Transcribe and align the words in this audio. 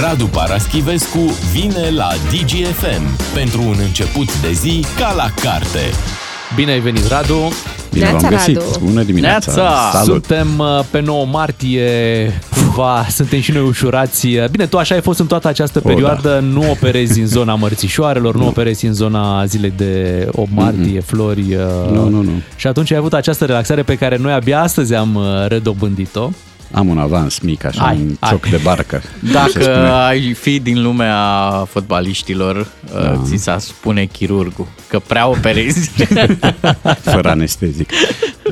Radu 0.00 0.26
Paraschivescu 0.26 1.18
vine 1.52 1.90
la 1.96 2.08
DGFM 2.30 3.02
pentru 3.34 3.62
un 3.62 3.76
început 3.86 4.40
de 4.40 4.52
zi 4.52 4.84
ca 4.98 5.12
la 5.16 5.30
carte. 5.42 5.80
Bine 6.54 6.70
ai 6.72 6.80
venit, 6.80 7.08
Radu! 7.08 7.52
Bine 7.92 8.04
Neața, 8.04 8.18
v-am 8.20 8.30
găsit! 8.30 8.56
Radu. 8.56 8.78
Bună 8.84 9.02
dimineața! 9.02 9.52
Neața! 9.54 9.90
Salut! 9.92 10.24
Suntem 10.24 10.58
uh, 10.58 10.80
pe 10.90 11.00
9 11.00 11.26
martie, 11.26 11.90
cumva 12.54 13.06
suntem 13.18 13.40
și 13.40 13.52
noi 13.52 13.62
ușurați. 13.62 14.28
Bine, 14.50 14.66
tu 14.66 14.78
așa 14.78 14.94
ai 14.94 15.00
fost 15.00 15.18
în 15.18 15.26
toată 15.26 15.48
această 15.48 15.80
O, 15.84 15.88
perioadă, 15.88 16.38
nu 16.52 16.70
operezi 16.70 17.20
în 17.20 17.26
zona 17.36 17.54
mărțișoarelor, 17.54 18.34
nu 18.36 18.46
operezi 18.46 18.86
în 18.86 18.92
zona 18.92 19.44
zilei 19.44 19.72
de 19.76 20.26
8 20.32 20.48
martie, 20.54 21.00
flori. 21.00 21.54
uh, 21.54 21.90
Nu, 21.92 22.08
nu, 22.08 22.22
nu. 22.22 22.30
Și 22.56 22.66
atunci 22.66 22.90
ai 22.92 22.98
avut 22.98 23.12
această 23.12 23.44
relaxare 23.44 23.82
pe 23.82 23.94
care 23.96 24.16
noi 24.16 24.32
abia 24.32 24.60
astăzi 24.62 24.94
am 24.94 25.14
uh, 25.14 25.22
redobândit-o. 25.48 26.30
Am 26.72 26.88
un 26.88 26.98
avans 26.98 27.38
mic, 27.38 27.64
așa, 27.64 27.82
Hai, 27.82 27.96
un 27.96 28.16
hai. 28.20 28.30
cioc 28.30 28.46
de 28.48 28.60
barcă. 28.62 29.00
se 29.24 29.32
Dacă 29.32 29.50
spune. 29.50 29.90
ai 29.90 30.32
fi 30.32 30.58
din 30.60 30.82
lumea 30.82 31.14
fotbaliștilor, 31.68 32.66
da. 32.92 33.20
ți 33.24 33.36
s-a 33.36 33.58
spune 33.58 34.04
chirurgul 34.04 34.66
că 34.88 34.98
prea 35.06 35.28
operezi. 35.28 35.90
Fără 37.12 37.30
anestezic. 37.30 37.90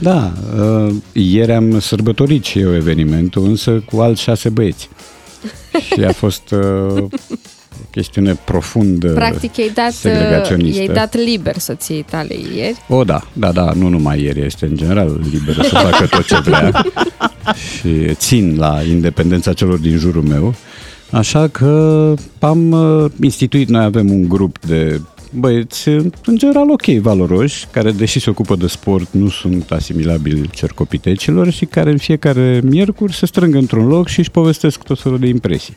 Da, 0.01 0.33
uh, 0.61 0.95
ieri 1.13 1.53
am 1.53 1.81
sărbătorit 1.81 2.45
și 2.45 2.59
eu 2.59 2.75
evenimentul, 2.75 3.45
însă 3.45 3.71
cu 3.71 4.01
alți 4.01 4.23
șase 4.23 4.49
băieți. 4.49 4.89
Și 5.93 6.05
a 6.05 6.13
fost 6.13 6.51
uh, 6.51 7.03
o 7.03 7.09
chestiune 7.99 8.39
profund 8.45 9.13
Practic, 9.15 9.57
i-ai 9.57 9.71
dat, 9.75 9.93
segregaționistă. 9.93 10.83
i-ai 10.83 10.95
dat 10.95 11.15
liber 11.15 11.57
soției 11.59 12.03
tale 12.03 12.35
ieri. 12.57 12.77
O, 12.89 13.05
da, 13.05 13.23
da, 13.33 13.53
da, 13.53 13.73
nu 13.75 13.89
numai 13.89 14.23
ieri, 14.23 14.45
este 14.45 14.67
în 14.67 14.77
general 14.77 15.21
liberă 15.33 15.63
să 15.63 15.75
facă 15.75 16.07
tot 16.07 16.27
ce 16.27 16.39
vrea 16.39 16.71
și 17.79 18.15
țin 18.15 18.57
la 18.59 18.81
independența 18.89 19.53
celor 19.53 19.79
din 19.79 19.97
jurul 19.97 20.23
meu. 20.23 20.55
Așa 21.11 21.49
că 21.49 22.15
am 22.39 22.71
uh, 22.71 23.11
instituit, 23.21 23.69
noi 23.69 23.85
avem 23.85 24.11
un 24.11 24.29
grup 24.29 24.59
de 24.67 25.01
băieți, 25.31 25.89
în 25.89 26.37
general 26.37 26.71
ok, 26.71 26.85
valoroși, 26.85 27.67
care 27.71 27.91
deși 27.91 28.21
se 28.21 28.31
ocupă 28.31 28.57
de 28.57 28.67
sport, 28.67 29.09
nu 29.11 29.29
sunt 29.29 29.71
asimilabili 29.71 30.49
cercopitecilor 30.49 31.51
și 31.51 31.65
care 31.65 31.91
în 31.91 31.99
fiecare 31.99 32.61
miercuri 32.65 33.15
se 33.15 33.27
strâng 33.27 33.55
într-un 33.55 33.87
loc 33.87 34.09
și 34.09 34.19
își 34.19 34.31
povestesc 34.31 34.83
tot 34.83 35.01
felul 35.01 35.19
de 35.19 35.27
impresii. 35.27 35.75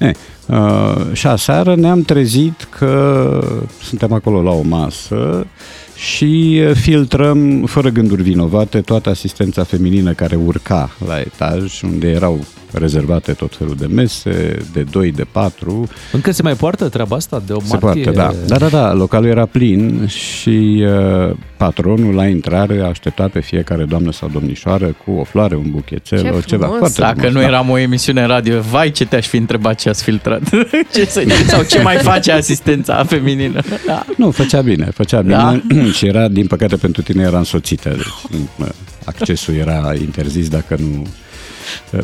E, 0.00 0.12
uh, 0.46 1.12
și 1.12 1.26
aseară 1.26 1.74
ne-am 1.74 2.02
trezit 2.02 2.68
că 2.78 3.44
suntem 3.82 4.12
acolo 4.12 4.42
la 4.42 4.50
o 4.50 4.62
masă 4.62 5.46
și 5.94 6.62
filtrăm 6.74 7.64
fără 7.66 7.88
gânduri 7.88 8.22
vinovate 8.22 8.80
toată 8.80 9.10
asistența 9.10 9.64
feminină 9.64 10.12
care 10.12 10.36
urca 10.36 10.90
la 11.06 11.18
etaj, 11.18 11.82
unde 11.82 12.08
erau 12.08 12.44
rezervate 12.72 13.32
tot 13.32 13.56
felul 13.56 13.74
de 13.78 13.86
mese, 13.86 14.56
de 14.72 14.82
2, 14.90 15.12
de 15.12 15.26
4. 15.32 15.88
Încă 16.12 16.30
se 16.30 16.42
mai 16.42 16.54
poartă 16.54 16.88
treaba 16.88 17.16
asta 17.16 17.42
de 17.46 17.52
8 17.52 17.64
Se 17.66 17.78
martie? 17.80 18.02
poate, 18.02 18.18
da. 18.18 18.32
Da, 18.46 18.56
da, 18.56 18.68
da, 18.68 18.92
localul 18.92 19.28
era 19.28 19.46
plin 19.46 20.06
și 20.06 20.84
uh, 21.28 21.36
patronul 21.56 22.14
la 22.14 22.26
intrare 22.26 22.80
aștepta 22.80 23.28
pe 23.28 23.40
fiecare 23.40 23.84
doamnă 23.84 24.12
sau 24.12 24.28
domnișoară 24.32 24.96
cu 25.04 25.10
o 25.12 25.24
floare, 25.24 25.56
un 25.56 25.70
buchețel, 25.70 26.22
Ce 26.22 26.28
o 26.28 26.40
ceva. 26.40 26.62
frumos! 26.64 26.78
Foarte 26.78 27.00
Dacă 27.00 27.14
frumos, 27.14 27.34
nu 27.34 27.40
da. 27.40 27.46
eram 27.46 27.70
o 27.70 27.78
emisiune 27.78 28.24
radio, 28.26 28.60
vai 28.60 28.90
ce 28.90 29.04
te-aș 29.06 29.26
fi 29.26 29.36
întrebat 29.36 29.80
ce 29.80 29.88
ați 29.88 30.02
filtrat. 30.02 30.42
ce 30.94 31.04
să, 31.04 31.22
sau 31.46 31.62
ce 31.62 31.82
mai 31.82 31.96
face 31.96 32.32
asistența 32.32 33.04
feminină. 33.04 33.60
Da. 33.86 34.04
Nu, 34.16 34.30
făcea 34.30 34.60
bine, 34.60 34.84
făcea 34.94 35.20
bine 35.20 35.34
Da? 35.34 35.60
și 35.96 36.06
era, 36.06 36.28
din 36.28 36.46
păcate 36.46 36.76
pentru 36.76 37.02
tine, 37.02 37.22
era 37.22 37.38
însoțită. 37.38 37.88
Deci, 37.88 38.38
mă, 38.56 38.68
accesul 39.04 39.54
era 39.54 39.92
interzis 40.00 40.48
dacă 40.48 40.76
nu 40.80 41.00
uh, 41.00 41.06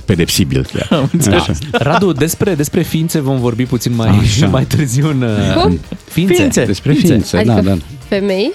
pedepsibil 0.04 0.66
chiar. 0.72 0.98
Am 1.00 1.08
înțeles. 1.12 1.40
Așa. 1.40 1.52
Radu, 1.72 2.12
despre, 2.12 2.54
despre 2.54 2.82
ființe 2.82 3.20
vom 3.20 3.38
vorbi 3.40 3.64
puțin 3.66 3.94
mai, 3.94 4.08
Așa. 4.08 4.46
mai 4.46 4.64
târziu 4.64 5.08
în... 5.08 5.22
uh, 5.22 5.62
Cum? 5.62 5.80
Ființe. 6.10 6.34
Ființe. 6.34 6.64
Despre 6.64 6.92
ființe, 6.92 7.36
Adică 7.36 7.52
da, 7.54 7.60
da. 7.60 7.77
femei? 8.08 8.52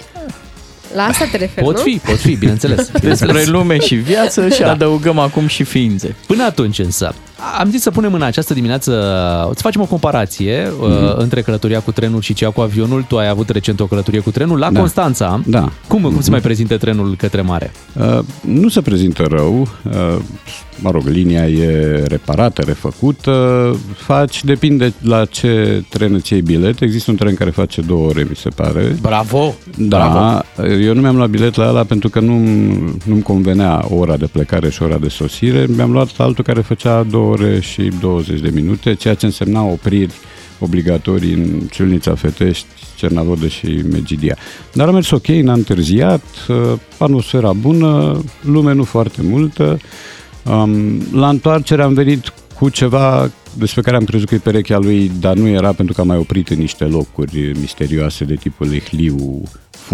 La 0.94 1.02
asta 1.02 1.24
te 1.30 1.36
referi, 1.36 1.66
Pot 1.66 1.76
nu? 1.76 1.82
fi, 1.82 2.00
pot 2.06 2.16
fi, 2.16 2.34
bineînțeles. 2.42 2.90
Despre 3.00 3.44
lume 3.46 3.78
și 3.78 3.94
viață 3.94 4.48
și 4.48 4.60
Da. 4.60 4.70
adăugăm 4.70 5.18
acum 5.18 5.46
și 5.46 5.62
ființe. 5.64 6.14
Până 6.26 6.44
atunci 6.44 6.78
însă, 6.78 7.14
am 7.58 7.70
zis 7.70 7.80
să 7.82 7.90
punem 7.90 8.14
în 8.14 8.22
această 8.22 8.54
dimineață, 8.54 8.90
să 9.54 9.62
facem 9.62 9.80
o 9.80 9.84
comparație 9.84 10.72
Mhm. 10.78 10.82
uh, 11.04 11.14
între 11.16 11.42
călătoria 11.42 11.80
cu 11.80 11.92
trenul 11.92 12.20
și 12.20 12.34
cea 12.34 12.50
cu 12.50 12.60
avionul. 12.60 13.04
Tu 13.08 13.16
ai 13.18 13.28
avut 13.28 13.48
recent 13.48 13.80
o 13.80 13.86
călătorie 13.86 14.20
cu 14.20 14.30
trenul 14.30 14.58
la 14.58 14.70
Da. 14.70 14.78
Constanța. 14.78 15.40
Da. 15.46 15.72
Cum, 15.88 16.02
cum 16.02 16.20
se 16.20 16.30
mai 16.30 16.40
prezintă 16.40 16.76
trenul 16.76 17.14
către 17.16 17.40
mare? 17.40 17.72
Uh, 18.00 18.18
nu 18.40 18.68
se 18.68 18.80
prezintă 18.80 19.26
rău, 19.30 19.60
uh, 19.60 20.16
mă 20.78 20.90
rog, 20.90 21.06
linia 21.06 21.48
e 21.48 22.02
reparată, 22.06 22.62
refăcută, 22.66 23.76
faci, 23.96 24.44
depinde 24.44 24.92
la 25.02 25.24
ce 25.24 25.82
tren 25.88 26.14
îți 26.14 26.32
iei 26.32 26.42
bilet. 26.42 26.80
Există 26.80 27.10
un 27.10 27.16
tren 27.16 27.34
care 27.34 27.50
face 27.50 27.80
două 27.80 28.06
ore, 28.08 28.26
mi 28.28 28.36
se 28.36 28.48
pare. 28.48 28.96
Bravo! 29.00 29.54
Da, 29.76 29.96
Bravo. 29.96 30.42
Eu 30.82 30.94
nu 30.94 31.00
mi-am 31.00 31.16
luat 31.16 31.30
bilet 31.30 31.54
la 31.54 31.68
ăla 31.68 31.84
pentru 31.84 32.08
că 32.08 32.20
nu, 32.20 32.38
nu-mi 33.04 33.22
convenea 33.22 33.86
ora 33.90 34.16
de 34.16 34.26
plecare 34.26 34.70
și 34.70 34.82
ora 34.82 34.98
de 34.98 35.08
sosire. 35.08 35.66
Mi-am 35.76 35.92
luat 35.92 36.08
altul 36.16 36.44
care 36.44 36.60
făcea 36.60 37.02
2 37.02 37.20
ore 37.20 37.60
și 37.60 37.90
20 38.00 38.40
de 38.40 38.50
minute, 38.54 38.94
ceea 38.94 39.14
ce 39.14 39.26
însemna 39.26 39.62
opriri 39.62 40.12
obligatorii 40.58 41.32
în 41.32 41.60
Ciulnița 41.70 42.14
Fetești, 42.14 42.66
Cernavodă 42.96 43.46
și 43.46 43.84
Megidia. 43.90 44.36
Dar 44.72 44.88
a 44.88 44.90
mers 44.90 45.10
ok, 45.10 45.26
n-a 45.26 45.52
întârziat, 45.52 46.24
uh, 46.48 46.78
atmosfera 46.98 47.52
bună, 47.52 48.22
lume 48.40 48.72
nu 48.72 48.84
foarte 48.84 49.22
multă. 49.22 49.78
Um, 50.44 51.00
la 51.12 51.28
întoarcere 51.28 51.82
am 51.82 51.94
venit 51.94 52.32
cu 52.58 52.68
ceva 52.68 53.30
despre 53.58 53.80
care 53.80 53.96
am 53.96 54.04
crezut 54.04 54.28
că 54.28 54.34
e 54.34 54.38
perechea 54.38 54.78
lui, 54.78 55.10
dar 55.20 55.36
nu 55.36 55.48
era 55.48 55.72
pentru 55.72 55.94
că 55.94 56.00
am 56.00 56.06
mai 56.06 56.16
oprit 56.16 56.48
în 56.48 56.58
niște 56.58 56.84
locuri 56.84 57.52
misterioase 57.60 58.24
de 58.24 58.34
tipul 58.34 58.68
Lehliu, 58.68 59.42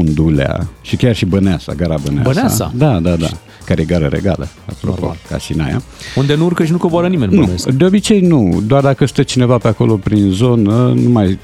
Fundulea 0.04 0.66
și 0.81 0.97
chiar 0.97 1.14
și 1.14 1.25
Băneasa, 1.26 1.72
gara 1.72 1.94
Băneasa. 2.04 2.28
Băneasa? 2.31 2.72
Da, 2.76 2.98
da, 3.00 3.16
da. 3.16 3.26
Care 3.64 3.81
e 3.81 3.84
gară 3.84 4.06
regală, 4.06 4.48
apropo, 4.70 4.97
Normal. 5.00 5.16
ca 5.31 5.38
Sinaia. 5.38 5.82
Unde 6.16 6.34
nu 6.34 6.44
urcă 6.44 6.64
și 6.64 6.70
nu 6.72 6.78
coboară 6.78 7.09
nimeni, 7.09 7.32
Nu, 7.34 7.41
bănuiesc. 7.41 7.69
de 7.69 7.84
obicei 7.84 8.20
nu. 8.20 8.62
Doar 8.66 8.82
dacă 8.82 9.04
stă 9.06 9.22
cineva 9.22 9.59
pe 9.59 9.69
acolo 9.69 9.97
prin 9.97 10.31
zonă, 10.31 10.92
nu 11.03 11.09
mai 11.10 11.38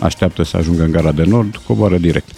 așteaptă 0.00 0.42
să 0.44 0.56
ajungă 0.56 0.82
în 0.82 0.90
gara 0.90 1.12
de 1.12 1.24
nord, 1.26 1.56
coboară 1.66 1.96
direct. 1.98 2.28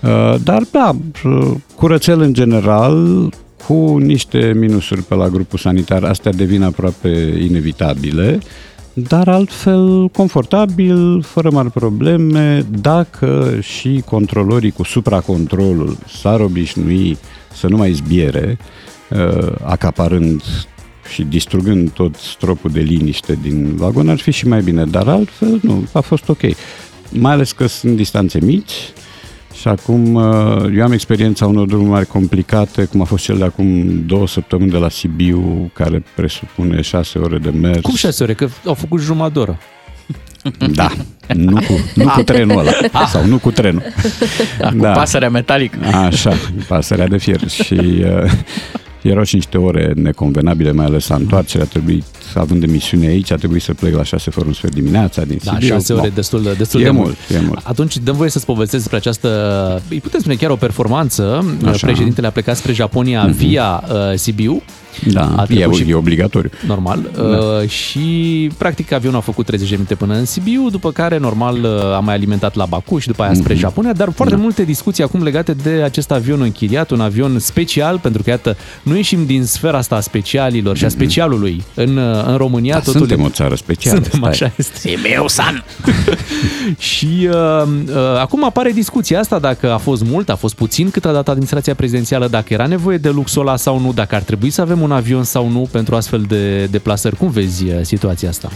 Uh, 0.00 0.34
Dar, 0.42 0.62
da, 0.70 0.96
uh, 1.24 1.50
curățel 1.74 2.20
în 2.20 2.32
general, 2.32 3.28
cu 3.66 3.96
niște 3.98 4.52
minusuri 4.56 5.02
pe 5.02 5.14
la 5.14 5.28
grupul 5.28 5.58
sanitar, 5.58 6.04
astea 6.04 6.32
devin 6.32 6.62
aproape 6.62 7.38
inevitabile, 7.48 8.38
dar 8.94 9.28
altfel 9.28 10.08
confortabil, 10.08 11.22
fără 11.22 11.50
mari 11.50 11.70
probleme, 11.70 12.66
dacă 12.80 13.58
și 13.60 14.02
controlorii 14.06 14.70
cu 14.70 14.82
supracontrolul 14.82 15.96
s-ar 16.20 16.40
obișnui 16.40 17.18
să 17.52 17.66
nu 17.68 17.76
mai 17.76 17.92
zbiere, 17.92 18.58
uh, 19.10 19.52
acaparând 19.62 20.42
și 21.12 21.22
distrugând 21.22 21.90
tot 21.90 22.14
stropul 22.14 22.70
de 22.70 22.80
liniște 22.80 23.38
din 23.42 23.76
vagon, 23.76 24.08
ar 24.08 24.18
fi 24.18 24.30
și 24.30 24.46
mai 24.48 24.62
bine, 24.62 24.84
dar 24.84 25.08
altfel 25.08 25.58
nu, 25.62 25.84
a 25.92 26.00
fost 26.00 26.28
ok. 26.28 26.40
Mai 27.10 27.32
ales 27.32 27.52
că 27.52 27.66
sunt 27.66 27.96
distanțe 27.96 28.38
mici 28.42 28.72
și 29.64 29.70
acum 29.70 30.14
uh, 30.14 30.72
eu 30.76 30.82
am 30.82 30.92
experiența 30.92 31.46
unor 31.46 31.66
drumuri 31.66 31.90
mari 31.90 32.06
complicate, 32.06 32.84
cum 32.84 33.00
a 33.00 33.04
fost 33.04 33.24
cel 33.24 33.36
de 33.36 33.44
acum 33.44 34.02
două 34.06 34.26
săptămâni 34.26 34.70
de 34.70 34.76
la 34.76 34.88
Sibiu, 34.88 35.70
care 35.74 36.02
presupune 36.14 36.80
șase 36.80 37.18
ore 37.18 37.38
de 37.38 37.50
mers. 37.50 37.80
Cum 37.80 37.94
șase 37.94 38.22
ore? 38.22 38.34
Că 38.34 38.48
au 38.66 38.74
făcut 38.74 39.00
jumătate 39.00 39.32
de 39.32 39.38
oră. 39.38 39.58
Da, 40.70 40.90
nu 41.34 41.54
cu, 41.54 41.80
nu 41.94 42.08
cu 42.08 42.22
trenul 42.22 42.58
ăla, 42.58 43.06
sau 43.06 43.26
nu 43.26 43.38
cu 43.38 43.50
trenul. 43.50 43.82
Da, 44.58 44.68
cu 44.68 44.76
pasărea 44.76 45.30
metalică. 45.30 45.78
Așa, 45.86 46.32
pasărea 46.68 47.08
de 47.08 47.18
fier. 47.18 47.48
Și 47.48 47.74
uh, 47.74 48.30
erau 49.08 49.22
și 49.24 49.34
niște 49.34 49.58
ore 49.58 49.92
neconvenabile, 49.96 50.72
mai 50.72 50.84
ales 50.86 51.06
la 51.08 51.14
întoarcere. 51.14 51.62
A 51.62 51.66
trebuit, 51.66 52.04
având 52.34 52.62
emisiune 52.62 53.06
aici, 53.06 53.30
a 53.32 53.34
trebuit 53.36 53.62
să 53.62 53.74
plec 53.74 53.94
la 53.94 54.02
6 54.02 54.30
fără 54.30 54.46
un 54.46 54.52
sfert 54.52 54.74
dimineața 54.74 55.24
din 55.24 55.38
Da, 55.44 55.52
Sibiu. 55.52 55.68
șase 55.68 55.92
ore 55.92 56.06
No. 56.08 56.14
destul 56.14 56.42
de, 56.42 56.52
destul 56.52 56.80
E 56.80 56.84
de 56.84 56.90
mult, 56.90 57.16
e 57.34 57.40
mult. 57.46 57.60
Atunci 57.64 57.98
dăm 57.98 58.16
voie 58.16 58.30
să-ți 58.30 58.44
povestesc 58.44 58.82
despre 58.82 58.96
această, 58.96 59.28
îi 59.88 60.00
putem 60.00 60.20
spune 60.20 60.34
chiar 60.34 60.50
o 60.50 60.56
performanță. 60.56 61.44
Așa. 61.64 61.86
Președintele 61.86 62.26
a 62.26 62.30
plecat 62.30 62.56
spre 62.56 62.72
Japonia 62.72 63.22
Mhm. 63.24 63.36
via 63.36 63.82
uh, 63.88 63.96
Sibiu. 64.14 64.62
Da, 65.12 65.34
A 65.36 65.42
e, 65.48 65.54
trecut 65.54 65.74
și- 65.74 65.90
e 65.90 65.94
obligatoriu. 65.94 66.50
normal. 66.66 67.10
Da. 67.16 67.22
Uh, 67.22 67.68
și 67.68 68.50
practic 68.58 68.92
avionul 68.92 69.18
a 69.18 69.20
făcut 69.20 69.46
30 69.46 69.68
de 69.68 69.74
minute 69.74 69.94
până 69.94 70.14
în 70.14 70.24
Sibiu, 70.24 70.68
după 70.70 70.90
care 70.92 71.18
normal 71.18 71.58
uh, 71.62 71.94
a 71.94 71.98
mai 71.98 72.14
alimentat 72.14 72.54
la 72.54 72.64
Baku 72.64 72.98
și 72.98 73.06
după 73.06 73.22
aia 73.22 73.34
spre 73.34 73.54
Japonia, 73.54 73.92
dar 73.92 74.10
foarte 74.14 74.34
Da. 74.34 74.40
multe 74.40 74.62
discuții 74.62 75.02
acum 75.04 75.22
legate 75.22 75.52
de 75.62 75.70
acest 75.70 76.10
avion 76.10 76.40
închiriat, 76.40 76.90
un 76.90 77.00
avion 77.00 77.38
special, 77.38 77.98
pentru 77.98 78.22
că 78.22 78.30
iată, 78.30 78.56
nu 78.82 78.96
ieșim 78.96 79.26
din 79.26 79.44
sfera 79.44 79.78
asta 79.78 79.94
a 79.96 80.00
specialilor 80.00 80.76
și 80.76 80.84
a 80.84 80.88
specialului. 80.88 81.64
În, 81.74 81.96
uh, 81.96 82.24
în 82.26 82.36
România 82.36 82.72
Da, 82.74 82.78
totul 82.80 82.98
suntem 83.00 83.20
e... 83.20 83.22
o 83.24 83.28
țară 83.28 83.54
specială. 83.54 84.00
Suntem, 84.02 84.18
stai. 84.20 84.30
așa 84.30 84.52
este. 84.56 84.90
E 84.90 84.96
meu 85.14 85.28
san! 85.28 85.64
Și 86.78 87.28
uh, 87.30 87.62
uh, 87.88 87.94
acum 88.20 88.44
apare 88.44 88.70
discuția 88.70 89.18
asta 89.20 89.38
dacă 89.38 89.72
a 89.72 89.76
fost 89.76 90.04
mult, 90.04 90.28
a 90.28 90.34
fost 90.36 90.54
puțin 90.54 90.90
cât 90.90 91.04
a 91.04 91.12
dat 91.12 91.28
administrația 91.28 91.74
prezidențială, 91.74 92.28
dacă 92.28 92.52
era 92.52 92.66
nevoie 92.66 92.96
de 92.96 93.08
luxul 93.08 93.40
ăla 93.46 93.56
sau 93.56 93.80
nu, 93.80 93.92
dacă 93.92 94.14
ar 94.14 94.22
trebui 94.22 94.50
să 94.50 94.60
avem 94.60 94.82
un 94.84 94.92
avion 94.92 95.22
sau 95.24 95.48
nu 95.48 95.68
pentru 95.70 95.94
astfel 95.94 96.24
de 96.28 96.64
deplasări. 96.64 97.16
Cum 97.16 97.30
vezi 97.30 97.64
uh, 97.64 97.72
situația 97.82 98.28
asta? 98.28 98.50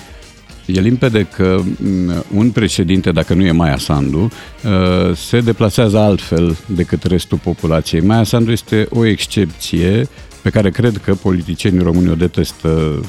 E 0.67 0.81
limpede 0.81 1.23
că 1.37 1.61
m, 1.83 2.25
un 2.37 2.51
președinte, 2.51 3.11
dacă 3.13 3.35
nu 3.35 3.43
e 3.45 3.51
Maia 3.53 3.79
Sandu, 3.79 4.19
uh, 4.21 5.17
se 5.17 5.41
deplasează 5.41 5.99
altfel 5.99 6.57
decât 6.67 7.03
restul 7.03 7.39
populației. 7.43 8.01
Maia 8.01 8.23
Sandu 8.25 8.51
este 8.51 8.87
o 8.91 9.05
excepție 9.07 10.09
pe 10.43 10.51
care 10.51 10.71
cred 10.71 11.01
că 11.05 11.15
politicienii 11.15 11.83
români 11.83 12.11
o 12.11 12.15
detestă 12.15 13.03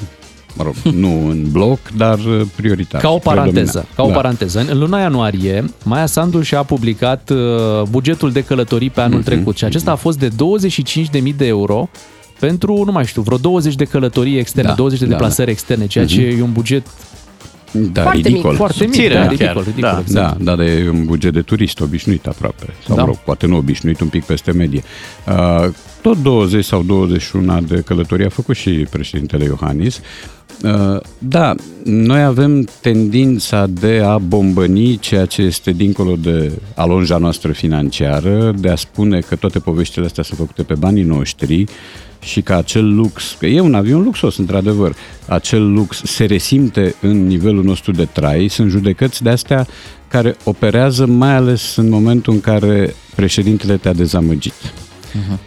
mă 0.56 0.63
rog, 0.63 0.74
nu 0.95 1.27
în 1.30 1.45
bloc, 1.51 1.80
dar 1.98 2.18
uh, 2.19 2.42
prioritar. 2.56 3.01
Ca 3.01 3.10
o 3.10 3.18
paranteză, 3.18 3.54
predominant. 3.56 3.95
ca 3.95 4.04
o 4.04 4.07
Da. 4.07 4.13
paranteză. 4.13 4.66
În 4.69 4.80
luna 4.80 5.00
ianuarie, 5.01 5.66
Maia 5.83 6.06
Sandu 6.06 6.42
și-a 6.42 6.63
publicat 6.63 7.30
uh, 7.30 7.38
bugetul 7.89 8.31
de 8.31 8.44
călătorii 8.44 8.89
pe 8.89 9.01
anul 9.01 9.18
Mhm, 9.18 9.25
trecut 9.25 9.57
și 9.57 9.63
acesta 9.63 9.92
a 9.92 9.95
fost 9.95 10.19
de 10.19 10.27
25.000 10.30 11.36
de 11.38 11.45
euro 11.48 11.89
pentru, 12.39 12.83
nu 12.86 12.91
mai 12.91 13.06
știu, 13.06 13.21
vreo 13.21 13.38
20 13.38 13.75
de 13.75 13.83
călătorii 13.86 14.38
externe, 14.38 14.69
Da, 14.69 14.75
20 14.75 15.00
de 15.00 15.06
da, 15.06 15.12
deplasări 15.12 15.51
externe, 15.51 15.88
ceea 15.88 16.06
ce 16.06 16.21
e 16.21 16.41
un 16.41 16.51
buget 16.51 16.88
Da, 17.71 18.01
Foarte 18.01 18.18
mic. 18.18 18.27
ridicol. 18.27 18.56
foarte 18.56 18.77
mic, 18.83 18.94
Subțire, 18.94 19.13
da, 19.13 19.19
chiar, 19.19 19.30
ridicol, 19.31 19.63
ridicol, 19.63 19.81
da. 19.91 20.00
exact. 20.00 20.38
Da, 20.41 20.56
dar 20.56 20.65
e 20.65 20.89
un 20.94 21.06
buget 21.06 21.33
de 21.33 21.41
turist 21.41 21.80
obișnuit 21.80 22.25
aproape. 22.27 22.65
Sau, 22.88 22.95
Da. 22.95 23.01
mă 23.01 23.07
rog, 23.07 23.18
poate 23.18 23.47
nu 23.47 23.57
obișnuit, 23.57 24.00
un 24.00 24.07
pic 24.07 24.24
peste 24.24 24.51
medie. 24.51 24.83
Uh, 25.27 25.69
tot 26.01 26.18
20 26.21 26.65
sau 26.65 26.83
21 26.83 27.62
de 27.62 27.81
călătorii 27.86 28.25
a 28.25 28.30
făcut 28.30 28.56
și 28.56 28.69
președintele 28.89 29.44
Iohannis. 29.44 30.00
Uh, 30.63 31.00
da, 31.18 31.56
noi 31.83 32.21
avem 32.24 32.68
tendința 32.81 33.68
de 33.68 34.01
a 34.06 34.18
bombăni 34.18 34.97
ceea 34.97 35.25
ce 35.25 35.42
este 35.42 35.71
dincolo 35.71 36.15
de 36.15 36.51
alonja 36.75 37.18
noastră 37.18 37.51
financiară, 37.51 38.53
de 38.57 38.69
a 38.69 38.75
spune 38.75 39.19
că 39.19 39.35
toate 39.35 39.59
poveștile 39.59 40.06
astea 40.06 40.24
sunt 40.24 40.39
făcute 40.39 40.63
pe 40.63 40.74
banii 40.74 41.03
noștri 41.03 41.63
și 42.19 42.42
că 42.42 42.54
acel 42.54 42.95
lux, 42.95 43.36
că 43.39 43.45
e 43.45 43.60
un 43.60 43.74
avion 43.74 44.04
luxos, 44.04 44.38
într-adevăr, 44.38 44.95
acel 45.27 45.71
lux 45.71 46.01
se 46.04 46.25
resimte 46.25 46.95
în 47.01 47.27
nivelul 47.27 47.63
nostru 47.63 47.92
de 47.92 48.06
trai, 48.06 48.48
sunt 48.48 48.69
judecăți 48.69 49.24
de 49.24 49.30
astea 49.30 49.68
care 50.07 50.36
operează 50.44 51.06
mai 51.06 51.36
ales 51.36 51.75
în 51.75 51.89
momentul 51.89 52.33
în 52.33 52.42
care 52.42 52.95
președintele 53.16 53.77
te-a 53.77 53.94
dezamăgit. 53.94 54.54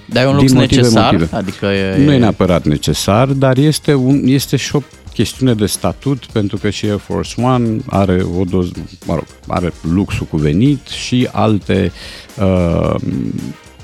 Dar 0.07 0.25
e 0.25 0.29
un 0.29 0.35
lux 0.35 0.47
Din 0.47 0.61
motive, 0.61 0.81
necesar? 0.81 1.13
motive. 1.13 1.37
Adică 1.37 1.67
e, 1.67 2.05
Nu 2.05 2.13
e 2.13 2.19
neapărat 2.19 2.65
necesar, 2.65 3.29
dar 3.29 3.57
este, 3.57 3.95
un, 3.95 4.23
este 4.25 4.57
și 4.57 4.77
o 4.77 4.83
chestiune 5.13 5.55
de 5.55 5.67
statut, 5.67 6.25
pentru 6.33 6.57
că 6.57 6.71
și 6.71 6.85
Air 6.87 6.99
Force 6.99 7.41
One 7.41 7.77
are 7.87 8.27
o 8.39 8.45
doză, 8.45 8.71
mă 9.07 9.15
rog, 9.15 9.27
are 9.47 9.73
luxul 9.83 10.27
cuvenit 10.27 10.87
și 10.87 11.29
alte 11.33 11.93
uh, 12.41 12.95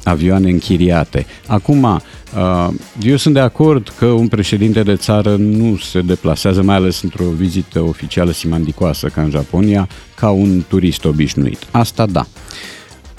avioane 0.04 0.50
închiriate. 0.50 1.26
Acum, 1.46 1.82
uh, 1.82 2.68
eu 3.02 3.16
sunt 3.16 3.34
de 3.34 3.40
acord 3.40 3.92
că 3.98 4.06
un 4.06 4.28
președinte 4.28 4.82
de 4.82 4.96
țară 4.96 5.36
nu 5.36 5.76
se 5.76 6.00
deplasează, 6.00 6.62
mai 6.62 6.76
ales 6.76 7.02
într-o 7.02 7.24
vizită 7.24 7.80
oficială 7.80 8.30
simandicoasă 8.30 9.06
ca 9.08 9.22
în 9.22 9.30
Japonia, 9.30 9.88
ca 10.14 10.30
un 10.30 10.64
turist 10.68 11.04
obișnuit. 11.04 11.58
Asta 11.70 12.06
da. 12.06 12.26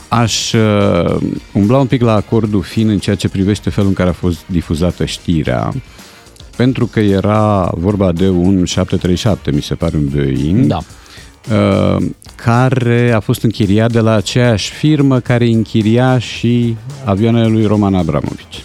Aș 0.07 0.53
uh, 0.53 1.15
umbla 1.51 1.77
un 1.77 1.87
pic 1.87 2.01
la 2.01 2.13
acordul 2.13 2.61
fin 2.61 2.89
în 2.89 2.99
ceea 2.99 3.15
ce 3.15 3.29
privește 3.29 3.69
felul 3.69 3.89
în 3.89 3.95
care 3.95 4.09
a 4.09 4.13
fost 4.13 4.39
difuzată 4.45 5.05
știrea, 5.05 5.73
pentru 6.55 6.85
că 6.85 6.99
era 6.99 7.71
vorba 7.75 8.11
de 8.11 8.29
un 8.29 8.65
737, 8.65 9.51
mi 9.51 9.61
se 9.61 9.75
pare 9.75 9.97
un 9.97 10.07
Boeing, 10.07 10.65
Da. 10.65 10.79
uh, 11.51 12.05
care 12.43 13.11
a 13.11 13.19
fost 13.19 13.43
închiriat 13.43 13.91
de 13.91 13.99
la 13.99 14.13
aceeași 14.13 14.71
firmă 14.71 15.19
care 15.19 15.45
închiria 15.45 16.19
și 16.19 16.75
avioanele 17.05 17.47
lui 17.47 17.65
Roman 17.65 17.95
Abramovici. 17.95 18.63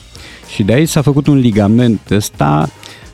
Și 0.55 0.62
de 0.62 0.73
aici 0.73 0.88
s-a 0.88 1.03
făcut 1.03 1.26
un 1.26 1.38
ligament 1.38 2.00
ăsta 2.11 2.71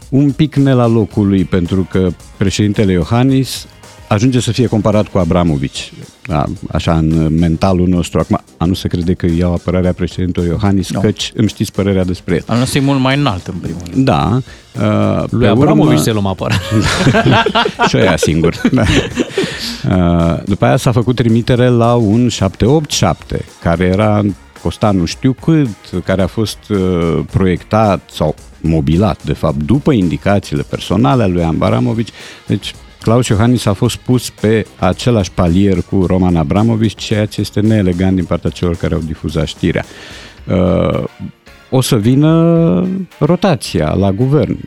un 0.09 0.31
pic 0.31 0.57
ne 0.57 0.73
la 0.73 0.87
locul 0.87 1.29
lui, 1.29 1.45
pentru 1.45 1.87
că 1.91 2.09
președintele 2.37 2.93
Iohannis 2.93 3.67
ajunge 4.13 4.41
să 4.41 4.53
fie 4.53 4.67
comparat 4.67 5.09
cu 5.09 5.19
Abramovici, 5.19 5.93
da, 6.27 6.45
așa 6.73 6.97
în 6.97 7.35
mentalul 7.39 7.89
nostru. 7.89 8.19
Acum, 8.19 8.41
a 8.57 8.65
nu 8.65 8.75
se 8.75 8.89
crede 8.89 9.13
că 9.13 9.27
iau 9.27 9.53
apărarea 9.53 9.93
președintelui 9.93 10.49
Iohannis, 10.49 10.91
Nu. 10.91 11.01
căci 11.01 11.33
îmi 11.35 11.49
știți 11.49 11.73
părerea 11.73 12.05
despre 12.05 12.35
el. 12.35 12.43
Al 12.47 12.59
nostru 12.59 12.79
e 12.79 12.81
mult 12.81 13.01
mai 13.01 13.17
înalt, 13.17 13.47
în 13.47 13.55
primul 13.55 13.81
rând. 13.93 14.05
Da. 14.05 14.41
Uh, 14.81 15.25
Lui 15.31 15.49
Abramovici 15.49 15.99
se 15.99 16.13
luăm 16.13 16.27
apărare. 16.27 16.61
și 17.89 17.97
ăia 17.97 18.17
singur. 18.17 18.61
Da. 18.73 18.83
Uh, 19.89 20.43
După 20.45 20.65
aia 20.65 20.77
s-a 20.77 20.93
făcut 20.93 21.17
trimitere 21.17 21.69
la 21.69 21.95
un 21.95 22.29
787, 22.29 23.45
care 23.63 23.85
era 23.85 24.23
costa 24.63 24.91
nu 24.91 25.05
știu 25.05 25.33
cât, 25.33 25.69
care 26.05 26.23
a 26.23 26.27
fost 26.27 26.59
uh, 26.69 27.19
proiectat 27.31 28.11
sau 28.13 28.35
mobilat, 28.61 29.23
de 29.25 29.33
fapt, 29.33 29.57
după 29.57 29.93
indicațiile 29.93 30.63
personale 30.63 31.23
ale 31.23 31.33
lui 31.33 31.43
Abramovici. 31.43 32.11
Deci, 32.47 32.75
Claus 33.03 33.27
Iohannis 33.27 33.67
a 33.67 33.73
fost 33.73 33.97
pus 33.97 34.31
pe 34.31 34.67
același 34.79 35.33
palier 35.33 35.83
cu 35.91 36.07
Roman 36.07 36.37
Abramovici, 36.37 36.95
ceea 36.95 37.27
ce 37.27 37.41
este 37.41 37.61
neelegant 37.61 38.15
din 38.15 38.25
partea 38.25 38.51
celor 38.51 38.77
care 38.77 38.95
au 38.95 39.01
difuzat 39.01 39.47
știrea. 39.47 39.85
Uh, 40.47 41.05
o 41.71 41.81
să 41.81 41.97
vină 41.97 42.87
rotația 43.19 43.93
la 43.93 44.13
guvern. 44.13 44.59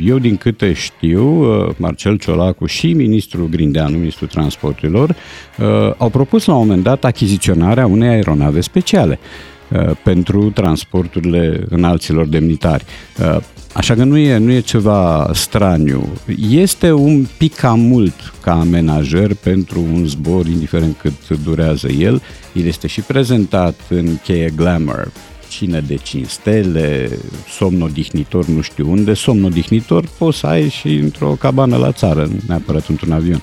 Eu, 0.00 0.18
din 0.18 0.36
câte 0.36 0.72
știu, 0.72 1.26
uh, 1.26 1.74
Marcel 1.76 2.18
Ciolacu 2.18 2.66
și 2.66 2.92
ministrul 2.92 3.48
Grindeanu, 3.48 3.96
ministrul 3.96 4.28
transporturilor, 4.28 5.08
uh, 5.08 5.66
au 5.96 6.08
propus 6.08 6.44
la 6.44 6.54
un 6.54 6.58
moment 6.58 6.82
dat 6.82 7.04
achiziționarea 7.04 7.86
unei 7.86 8.08
aeronave 8.08 8.60
speciale 8.60 9.18
uh, 9.22 9.57
pentru 10.02 10.50
transporturile 10.50 11.64
înalților 11.68 12.26
demnitari. 12.26 12.84
Uh, 13.20 13.36
Așa 13.72 13.94
că 13.94 14.04
nu 14.04 14.16
e, 14.16 14.36
nu 14.36 14.52
e 14.52 14.60
ceva 14.60 15.30
straniu. 15.34 16.08
Este 16.50 16.92
un 16.92 17.26
pic 17.36 17.54
cam 17.54 17.80
mult 17.80 18.34
ca 18.42 18.52
amenajer 18.52 19.34
pentru 19.34 19.80
un 19.92 20.06
zbor, 20.06 20.46
indiferent 20.46 20.96
cât 21.00 21.38
durează 21.44 21.88
el. 21.88 22.22
El 22.52 22.64
este 22.64 22.86
și 22.86 23.00
prezentat 23.00 23.80
în 23.88 24.16
cheie 24.22 24.52
Glamour, 24.56 25.12
cine 25.48 25.80
de 25.80 25.94
5 25.94 26.26
stele, 26.26 27.10
somn 27.48 27.80
odihnitor 27.80 28.46
nu 28.46 28.60
știu 28.60 28.90
unde, 28.90 29.14
somn 29.14 29.44
odihnitor 29.44 30.04
poți 30.18 30.38
să 30.38 30.46
ai 30.46 30.68
și 30.68 30.94
într-o 30.94 31.28
cabană 31.28 31.76
la 31.76 31.92
țară, 31.92 32.24
nu 32.24 32.40
neapărat 32.46 32.86
într-un 32.88 33.12
avion. 33.12 33.42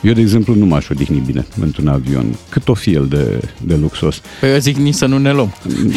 Eu, 0.00 0.12
de 0.12 0.20
exemplu, 0.20 0.54
nu 0.54 0.66
m-aș 0.66 0.88
odihni 0.88 1.22
bine 1.26 1.46
într-un 1.60 1.88
avion, 1.88 2.36
cât 2.48 2.68
o 2.68 2.74
fi 2.74 2.92
el 2.92 3.06
de, 3.06 3.40
de 3.60 3.74
luxos. 3.74 4.20
Păi 4.40 4.52
eu 4.52 4.58
zic 4.58 4.76
nici 4.76 4.94
să 4.94 5.06
nu 5.06 5.18
ne 5.18 5.32
luăm. 5.32 5.54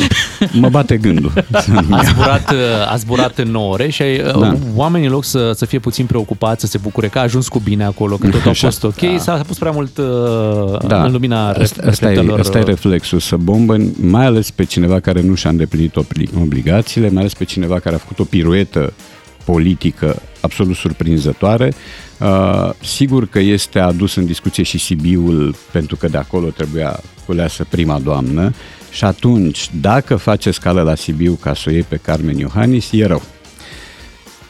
Mă 0.61 0.69
bate 0.69 0.97
gândul. 0.97 1.31
A 1.89 2.01
zburat, 2.03 2.51
uh, 2.51 2.91
a 2.91 2.95
zburat 2.95 3.37
în 3.37 3.51
9 3.51 3.71
ore 3.71 3.89
și 3.89 4.03
da. 4.23 4.31
Da. 4.31 4.57
oamenii 4.75 5.07
în 5.07 5.13
loc 5.13 5.23
să, 5.23 5.51
să 5.55 5.65
fie 5.65 5.79
puțin 5.79 6.05
preocupați, 6.05 6.61
să 6.61 6.67
se 6.67 6.77
bucure 6.77 7.07
că 7.07 7.19
a 7.19 7.21
ajuns 7.21 7.47
cu 7.47 7.59
bine 7.59 7.83
acolo, 7.83 8.15
că 8.15 8.29
tot 8.29 8.45
a 8.45 8.49
Așa. 8.49 8.67
fost 8.67 8.83
ok, 8.83 8.99
da. 9.11 9.17
s-a 9.17 9.41
pus 9.47 9.57
prea 9.57 9.71
mult 9.71 9.97
uh, 9.97 10.87
da. 10.87 11.03
în 11.03 11.11
lumina 11.11 11.47
asta, 11.49 11.61
asta, 11.61 12.05
e, 12.05 12.09
reflectelor. 12.09 12.39
asta 12.39 12.57
e 12.57 12.63
reflexul, 12.63 13.19
să 13.19 13.35
bombă 13.35 13.77
mai 14.01 14.25
ales 14.25 14.51
pe 14.51 14.63
cineva 14.63 14.99
care 14.99 15.21
nu 15.21 15.35
și-a 15.35 15.49
îndeplinit 15.49 15.95
obli- 15.95 16.41
obligațiile, 16.41 17.09
mai 17.09 17.19
ales 17.19 17.33
pe 17.33 17.43
cineva 17.43 17.79
care 17.79 17.95
a 17.95 17.97
făcut 17.97 18.19
o 18.19 18.23
piruetă 18.23 18.93
politică 19.43 20.21
absolut 20.41 20.75
surprinzătoare. 20.75 21.73
Uh, 22.19 22.69
sigur 22.83 23.27
că 23.27 23.39
este 23.39 23.79
adus 23.79 24.15
în 24.15 24.25
discuție 24.25 24.63
și 24.63 24.77
Sibiul, 24.77 25.55
pentru 25.71 25.95
că 25.95 26.07
de 26.07 26.17
acolo 26.17 26.47
trebuia 26.47 26.99
culeasă 27.25 27.65
prima 27.69 27.99
doamnă 27.99 28.53
și 28.91 29.03
atunci, 29.03 29.69
dacă 29.81 30.15
face 30.15 30.51
scală 30.51 30.81
la 30.81 30.95
Sibiu 30.95 31.33
ca 31.33 31.53
să 31.53 31.63
o 31.67 31.71
iei 31.71 31.83
pe 31.83 31.95
Carmen 31.95 32.37
Iohannis, 32.37 32.89
e 32.91 33.05
rău. 33.05 33.21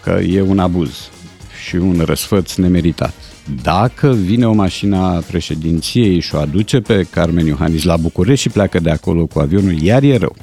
Că 0.03 0.19
e 0.27 0.41
un 0.41 0.59
abuz 0.59 1.09
și 1.65 1.75
un 1.75 2.01
răsfăț 2.05 2.55
nemeritat. 2.55 3.13
Dacă 3.61 4.09
vine 4.09 4.47
o 4.47 4.53
mașină 4.53 4.97
a 4.97 5.23
președinției 5.27 6.19
și 6.19 6.35
o 6.35 6.37
aduce 6.37 6.79
pe 6.79 7.07
Carmen 7.09 7.45
Iohannis 7.45 7.83
la 7.83 7.97
București 7.97 8.41
și 8.41 8.49
pleacă 8.49 8.79
de 8.79 8.89
acolo 8.89 9.25
cu 9.25 9.39
avionul, 9.39 9.81
iar 9.81 10.03
e 10.03 10.17
rău 10.17 10.35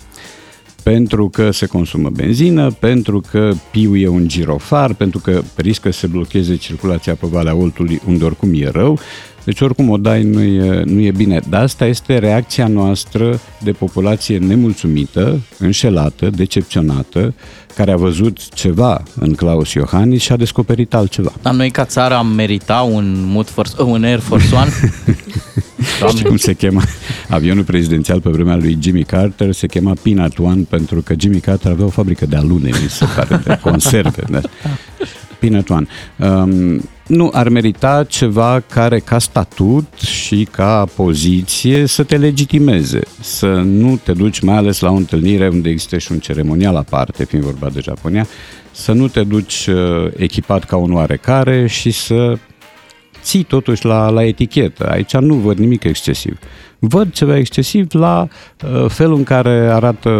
pentru 0.88 1.28
că 1.28 1.50
se 1.50 1.66
consumă 1.66 2.10
benzină, 2.10 2.70
pentru 2.70 3.20
că 3.30 3.52
piu 3.70 3.96
e 3.96 4.08
un 4.08 4.28
girofar, 4.28 4.94
pentru 4.94 5.18
că 5.18 5.42
riscă 5.56 5.90
să 5.90 5.98
se 5.98 6.06
blocheze 6.06 6.56
circulația 6.56 7.14
pe 7.14 7.26
Valea 7.26 7.54
Oltului, 7.54 8.00
unde 8.06 8.24
oricum 8.24 8.50
e 8.52 8.68
rău. 8.68 8.98
Deci 9.48 9.60
oricum 9.60 9.88
o 9.88 9.96
dai 9.96 10.22
nu 10.22 10.42
e, 10.42 10.82
nu 10.84 11.00
e 11.00 11.10
bine. 11.10 11.40
Dar 11.48 11.62
asta 11.62 11.86
este 11.86 12.18
reacția 12.18 12.66
noastră 12.66 13.40
de 13.62 13.72
populație 13.72 14.38
nemulțumită, 14.38 15.40
înșelată, 15.58 16.30
decepționată, 16.30 17.34
care 17.74 17.90
a 17.90 17.96
văzut 17.96 18.48
ceva 18.54 19.02
în 19.20 19.34
Claus 19.34 19.72
Iohannis 19.72 20.22
și 20.22 20.32
a 20.32 20.36
descoperit 20.36 20.94
altceva. 20.94 21.32
Dar 21.42 21.54
noi 21.54 21.70
ca 21.70 21.84
țară 21.84 22.14
am 22.14 22.26
merita 22.26 22.80
un, 22.80 23.24
Mood 23.26 23.48
Force, 23.48 23.82
un 23.82 24.04
Air 24.04 24.18
Force 24.18 24.54
One? 24.54 24.70
Știi 26.08 26.24
cum 26.24 26.36
se 26.36 26.54
chema 26.54 26.82
avionul 27.28 27.64
prezidențial 27.64 28.20
pe 28.20 28.30
vremea 28.30 28.56
lui 28.56 28.78
Jimmy 28.80 29.04
Carter? 29.04 29.52
Se 29.52 29.66
chema 29.66 29.92
Peanut 30.02 30.38
One 30.38 30.62
pentru 30.68 31.00
că 31.00 31.14
Jimmy 31.18 31.40
Carter 31.40 31.70
avea 31.70 31.84
o 31.84 31.88
fabrică 31.88 32.26
de 32.26 32.36
alune, 32.36 32.70
mi 32.82 32.88
se 32.88 33.04
pare, 33.16 33.40
de 33.44 33.58
conserve. 33.62 34.22
Da. 34.30 34.40
Peanut 35.38 35.68
One. 35.70 35.86
Um, 36.16 36.82
nu, 37.08 37.30
ar 37.32 37.48
merita 37.48 38.04
ceva 38.04 38.60
care 38.60 38.98
ca 38.98 39.18
statut 39.18 39.98
și 40.00 40.48
ca 40.50 40.84
poziție 40.96 41.86
să 41.86 42.02
te 42.02 42.16
legitimeze, 42.16 43.00
să 43.20 43.46
nu 43.46 44.00
te 44.04 44.12
duci 44.12 44.40
mai 44.40 44.56
ales 44.56 44.80
la 44.80 44.90
o 44.90 44.94
întâlnire 44.94 45.48
unde 45.48 45.68
există 45.68 45.98
și 45.98 46.12
un 46.12 46.18
ceremonial 46.18 46.76
aparte, 46.76 47.24
fiind 47.24 47.44
vorba 47.44 47.68
de 47.68 47.80
Japonia, 47.80 48.26
să 48.70 48.92
nu 48.92 49.08
te 49.08 49.22
duci 49.22 49.66
uh, 49.66 50.10
echipat 50.16 50.64
ca 50.64 50.76
un 50.76 50.92
oarecare 50.92 51.66
și 51.66 51.90
să 51.90 52.38
ții 53.22 53.42
totuși 53.42 53.84
la, 53.84 54.08
la 54.08 54.24
etichetă. 54.24 54.90
Aici 54.90 55.16
nu 55.16 55.34
văd 55.34 55.58
nimic 55.58 55.84
excesiv. 55.84 56.38
Văd 56.78 57.12
ceva 57.12 57.36
excesiv 57.36 57.86
la 57.92 58.28
uh, 58.64 58.90
felul 58.90 59.16
în 59.16 59.24
care 59.24 59.70
arată 59.72 60.10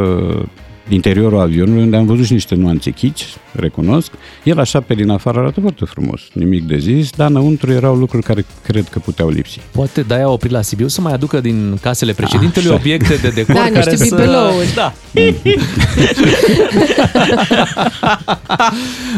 interiorul 0.89 1.41
avionului, 1.41 1.83
unde 1.83 1.97
am 1.97 2.07
văzut 2.07 2.25
și 2.25 2.33
niște 2.33 2.55
nuanțe 2.55 2.91
chici, 2.91 3.25
recunosc. 3.53 4.11
El 4.45 4.59
așa 4.59 4.81
pe 4.81 4.95
din 4.95 5.11
afară 5.11 5.39
arată 5.39 5.61
foarte 5.61 5.85
frumos, 5.85 6.21
nimic 6.33 6.67
de 6.67 6.79
zis, 6.79 7.11
dar 7.11 7.29
înăuntru 7.29 7.73
erau 7.73 7.95
lucruri 7.95 8.23
care 8.23 8.45
cred 8.63 8.89
că 8.89 8.99
puteau 8.99 9.29
lipsi. 9.29 9.61
Poate 9.71 10.01
de-aia 10.03 10.25
a 10.25 10.31
oprit 10.31 10.51
la 10.51 10.63
Sibiu 10.63 10.89
să 10.89 11.01
mai 11.01 11.13
aducă 11.13 11.41
din 11.41 11.79
casele 11.81 12.13
președintelui 12.13 12.69
Așa. 12.69 12.79
obiecte 12.79 13.15
de 13.15 13.29
decor 13.29 13.55
Da, 13.55 13.61
care 13.61 13.75
niște 13.77 13.97
să... 13.97 14.15
bibelouri. 14.15 14.75
Da. 14.75 14.93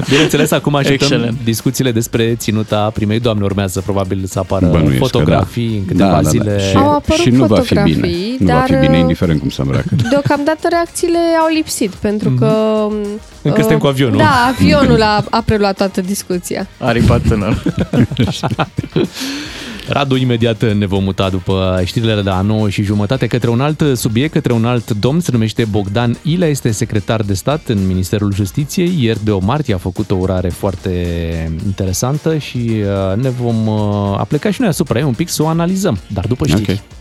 Bineînțeles, 0.08 0.50
acum 0.50 0.74
așteptăm 0.74 1.08
Excelent. 1.08 1.38
discuțiile 1.44 1.92
despre 1.92 2.34
ținuta 2.34 2.90
primei 2.94 3.20
doamne. 3.20 3.44
Urmează 3.44 3.80
probabil 3.80 4.22
să 4.26 4.38
apară 4.38 4.66
Bănuiesc 4.66 4.92
că 4.92 4.96
fotografii 4.98 5.76
în 5.76 5.84
câteva 5.84 6.08
da, 6.10 6.20
da, 6.22 6.28
zile. 6.28 6.52
Da, 6.52 6.58
și, 6.58 6.76
Au 6.76 6.90
apărut 6.90 7.20
și 7.22 7.30
nu 7.30 7.44
va 7.46 7.60
fi 7.60 7.60
fotografii, 7.60 7.94
bine. 7.94 8.36
Nu 8.38 8.46
va 8.46 8.52
dar, 8.52 8.64
fi 8.64 8.76
bine, 8.76 8.94
uh, 8.94 9.00
indiferent 9.00 9.40
cum 9.40 9.48
se 9.48 9.60
îmbracă. 9.62 9.88
Deocamdată 10.10 10.68
reacțiile 10.70 11.18
au 11.40 11.48
lipsit, 11.60 11.90
pentru 11.90 12.30
că... 12.30 12.46
Încă 13.42 13.56
uh, 13.56 13.60
suntem 13.60 13.78
cu 13.78 13.86
avionul. 13.86 14.16
Da, 14.16 14.52
avionul 14.56 15.02
a, 15.02 15.24
a 15.30 15.42
preluat 15.44 15.76
toată 15.76 16.00
discuția. 16.00 16.68
Aripa 16.78 17.18
tânăr. 17.18 17.62
Radu, 19.88 20.16
imediat 20.16 20.74
ne 20.74 20.86
vom 20.86 21.02
muta 21.02 21.28
după 21.28 21.82
știrile 21.84 22.14
de 22.14 22.20
la 22.20 22.40
9 22.40 22.68
și 22.68 22.82
jumătate 22.82 23.26
către 23.26 23.50
un 23.50 23.60
alt 23.60 23.82
subiect, 23.94 24.32
către 24.32 24.52
un 24.52 24.64
alt 24.64 24.90
domn, 24.90 25.20
se 25.20 25.30
numește 25.32 25.64
Bogdan 25.64 26.18
Ilea, 26.22 26.48
este 26.48 26.70
secretar 26.70 27.22
de 27.22 27.34
stat 27.34 27.68
în 27.68 27.86
Ministerul 27.86 28.34
Justiției. 28.34 28.94
Ieri 28.98 29.24
de 29.24 29.30
o 29.30 29.38
martie 29.38 29.74
a 29.74 29.78
făcut 29.78 30.10
o 30.10 30.14
urare 30.14 30.48
foarte 30.48 30.90
interesantă 31.66 32.36
și 32.36 32.58
uh, 32.58 33.22
ne 33.22 33.28
vom 33.28 33.66
uh, 33.66 34.14
apleca 34.18 34.50
și 34.50 34.60
noi 34.60 34.68
asupra 34.68 34.98
ei 34.98 35.04
un 35.04 35.14
pic 35.14 35.28
să 35.28 35.42
o 35.42 35.46
analizăm, 35.46 35.98
dar 36.06 36.26
după 36.26 36.46
știri. 36.46 36.72
Ok. 36.72 36.99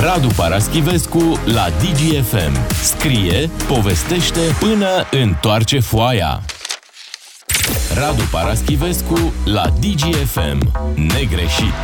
Radu 0.00 0.28
Paraschivescu 0.36 1.40
la 1.44 1.66
DGFM. 1.78 2.72
Scrie, 2.82 3.50
povestește 3.68 4.40
până 4.58 4.88
întoarce 5.10 5.80
foaia. 5.80 6.40
Radu 7.94 8.22
Paraschivescu 8.30 9.32
la 9.44 9.64
DGFM. 9.80 10.70
Negreșit. 10.94 11.74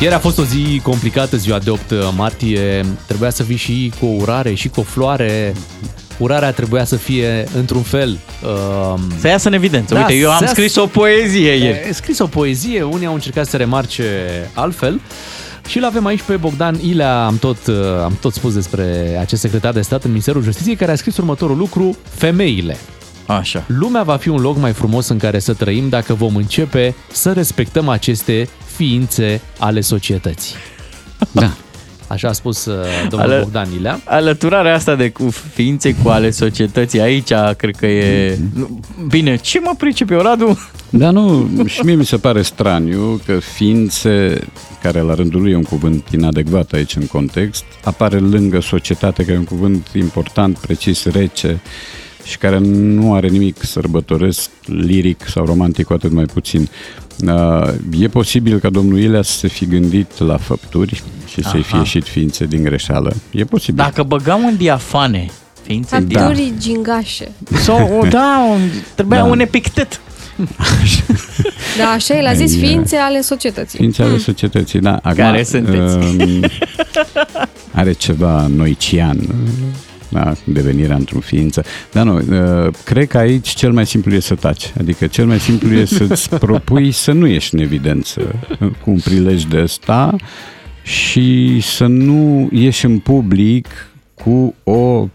Ieri 0.00 0.14
a 0.14 0.18
fost 0.18 0.38
o 0.38 0.44
zi 0.44 0.80
complicată, 0.82 1.36
ziua 1.36 1.58
de 1.58 1.70
8 1.70 1.80
martie. 2.16 2.84
Trebuia 3.06 3.30
să 3.30 3.42
vii 3.42 3.56
și 3.56 3.92
cu 4.00 4.06
o 4.06 4.14
urare 4.20 4.54
și 4.54 4.68
cu 4.68 4.80
o 4.80 4.82
floare. 4.82 5.52
Urarea 6.18 6.52
trebuia 6.52 6.84
să 6.84 6.96
fie 6.96 7.44
într-un 7.56 7.82
fel. 7.82 8.18
Uh, 8.44 8.94
Să 9.20 9.28
iasă 9.28 9.48
în 9.48 9.54
evidență. 9.54 9.94
Da, 9.94 10.00
Uite, 10.00 10.12
eu 10.14 10.28
să 10.28 10.34
am 10.34 10.40
iasă- 10.40 10.54
scris 10.54 10.76
o 10.76 10.86
poezie 10.86 11.50
ieri. 11.52 11.88
E 11.88 11.92
scris 11.92 12.18
o 12.18 12.26
poezie, 12.26 12.82
unii 12.82 13.06
au 13.06 13.14
încercat 13.14 13.46
să 13.46 13.56
remarce 13.56 14.04
altfel. 14.54 15.00
Și 15.66 15.78
îl 15.78 15.84
avem 15.84 16.06
aici 16.06 16.22
pe 16.22 16.36
Bogdan 16.36 16.78
Ilea, 16.82 17.24
am 17.24 17.38
tot, 17.38 17.66
uh, 17.66 17.74
am 18.02 18.16
tot 18.20 18.32
spus 18.32 18.54
despre 18.54 19.16
acest 19.20 19.40
secretar 19.40 19.72
de 19.72 19.80
stat 19.80 20.04
în 20.04 20.10
Ministerul 20.10 20.42
Justiției, 20.42 20.76
care 20.76 20.92
a 20.92 20.96
scris 20.96 21.16
următorul 21.16 21.56
lucru, 21.56 21.96
femeile. 22.02 22.76
Așa. 23.26 23.64
Lumea 23.66 24.02
va 24.02 24.16
fi 24.16 24.28
un 24.28 24.40
loc 24.40 24.56
mai 24.56 24.72
frumos 24.72 25.08
în 25.08 25.18
care 25.18 25.38
să 25.38 25.54
trăim 25.54 25.88
dacă 25.88 26.14
vom 26.14 26.36
începe 26.36 26.94
să 27.12 27.32
respectăm 27.32 27.88
aceste 27.88 28.48
ființe 28.74 29.40
ale 29.58 29.80
societății. 29.80 30.54
Da. 31.30 31.52
Așa 32.06 32.28
a 32.28 32.32
spus 32.32 32.64
uh, 32.64 32.74
domnul 33.08 33.30
Ale- 33.30 33.40
Bogdan 33.42 33.68
Ilea. 33.78 34.00
Alăturarea 34.04 34.74
asta 34.74 34.94
de 34.94 35.10
cu 35.10 35.30
ființe 35.54 35.94
cu 36.02 36.08
ale 36.08 36.30
societății 36.30 37.00
aici, 37.00 37.32
cred 37.56 37.76
că 37.76 37.86
e... 37.86 38.38
Nu, 38.54 38.80
Bine, 39.08 39.36
ce 39.36 39.60
mă 39.60 39.74
pricep 39.78 40.10
eu, 40.10 40.20
Radu? 40.20 40.58
Dar 40.90 41.12
nu, 41.12 41.48
și 41.66 41.80
mie 41.84 41.94
mi 41.94 42.04
se 42.04 42.16
pare 42.16 42.42
straniu 42.42 43.20
că 43.26 43.38
ființe, 43.38 44.40
care 44.82 45.00
la 45.00 45.14
rândul 45.14 45.42
lui 45.42 45.50
e 45.50 45.56
un 45.56 45.62
cuvânt 45.62 46.08
inadecvat 46.12 46.72
aici 46.72 46.96
în 46.96 47.06
context, 47.06 47.64
apare 47.84 48.18
lângă 48.18 48.60
societate, 48.60 49.22
care 49.22 49.34
e 49.34 49.38
un 49.38 49.44
cuvânt 49.44 49.86
important, 49.94 50.58
precis, 50.58 51.04
rece 51.04 51.60
și 52.24 52.38
care 52.38 52.58
nu 52.58 53.14
are 53.14 53.28
nimic 53.28 53.56
sărbătoresc, 53.62 54.50
liric 54.66 55.24
sau 55.28 55.44
romantic, 55.44 55.86
cu 55.86 55.92
atât 55.92 56.12
mai 56.12 56.24
puțin. 56.24 56.68
Uh, 57.26 57.68
E 58.00 58.08
posibil 58.08 58.58
ca 58.58 58.70
domnul 58.70 58.98
Ilea 58.98 59.22
să 59.22 59.32
se 59.38 59.48
fi 59.48 59.66
gândit 59.66 60.18
la 60.18 60.36
făpturi 60.36 61.02
și 61.26 61.42
să-i 61.42 61.62
fie 61.62 61.68
Aha. 61.72 61.78
ieșit 61.78 62.04
ființe 62.08 62.44
din 62.44 62.62
greșeală. 62.62 63.12
E 63.30 63.44
posibil. 63.44 63.74
Dacă 63.84 64.02
băgam 64.02 64.46
în 64.46 64.56
diafane 64.56 65.26
ființe 65.62 66.00
din... 66.00 66.18
Facturii 66.18 66.52
gingașe. 66.58 67.30
Sau, 67.52 67.98
o- 68.02 68.06
da, 68.06 68.46
un, 68.52 68.60
trebuia 68.94 69.18
Da. 69.18 69.24
un 69.24 69.40
epictet. 69.40 70.00
Da, 71.78 71.84
așa 71.88 72.18
el 72.18 72.26
a 72.26 72.32
zis 72.32 72.52
Ai, 72.54 72.58
ființe 72.58 72.96
ale 72.96 73.20
societății. 73.20 73.78
Ființe 73.78 74.02
ale 74.02 74.18
societății, 74.18 74.80
da. 74.80 74.94
Acum, 75.02 75.14
Care 75.14 75.42
sunteți? 75.42 75.96
um, 75.96 76.44
are 77.80 77.92
ceva 77.92 78.46
noician, 78.46 79.18
da, 80.08 80.34
devenirea 80.44 80.96
într-o 80.96 81.20
ființă. 81.20 81.64
Dar 81.92 82.04
nu, 82.04 82.16
uh, 82.16 82.72
cred 82.84 83.08
că 83.08 83.18
aici 83.18 83.48
cel 83.48 83.72
mai 83.72 83.86
simplu 83.86 84.14
e 84.14 84.20
să 84.20 84.34
taci. 84.34 84.72
Adică 84.78 85.06
cel 85.06 85.26
mai 85.26 85.40
simplu 85.40 85.72
e 85.72 85.84
să-ți 85.84 86.28
propui 86.44 86.90
să 86.90 87.12
nu 87.12 87.26
ieși 87.26 87.54
în 87.54 87.60
evidență 87.60 88.40
uh, 88.60 88.70
cu 88.82 88.90
un 88.90 88.98
prilej 88.98 89.42
de 89.42 89.60
ăsta 89.60 90.16
și 90.82 91.60
să 91.60 91.86
nu 91.86 92.48
ieși 92.52 92.84
în 92.84 92.98
public 92.98 93.66
cu 94.14 94.54
o 94.64 95.08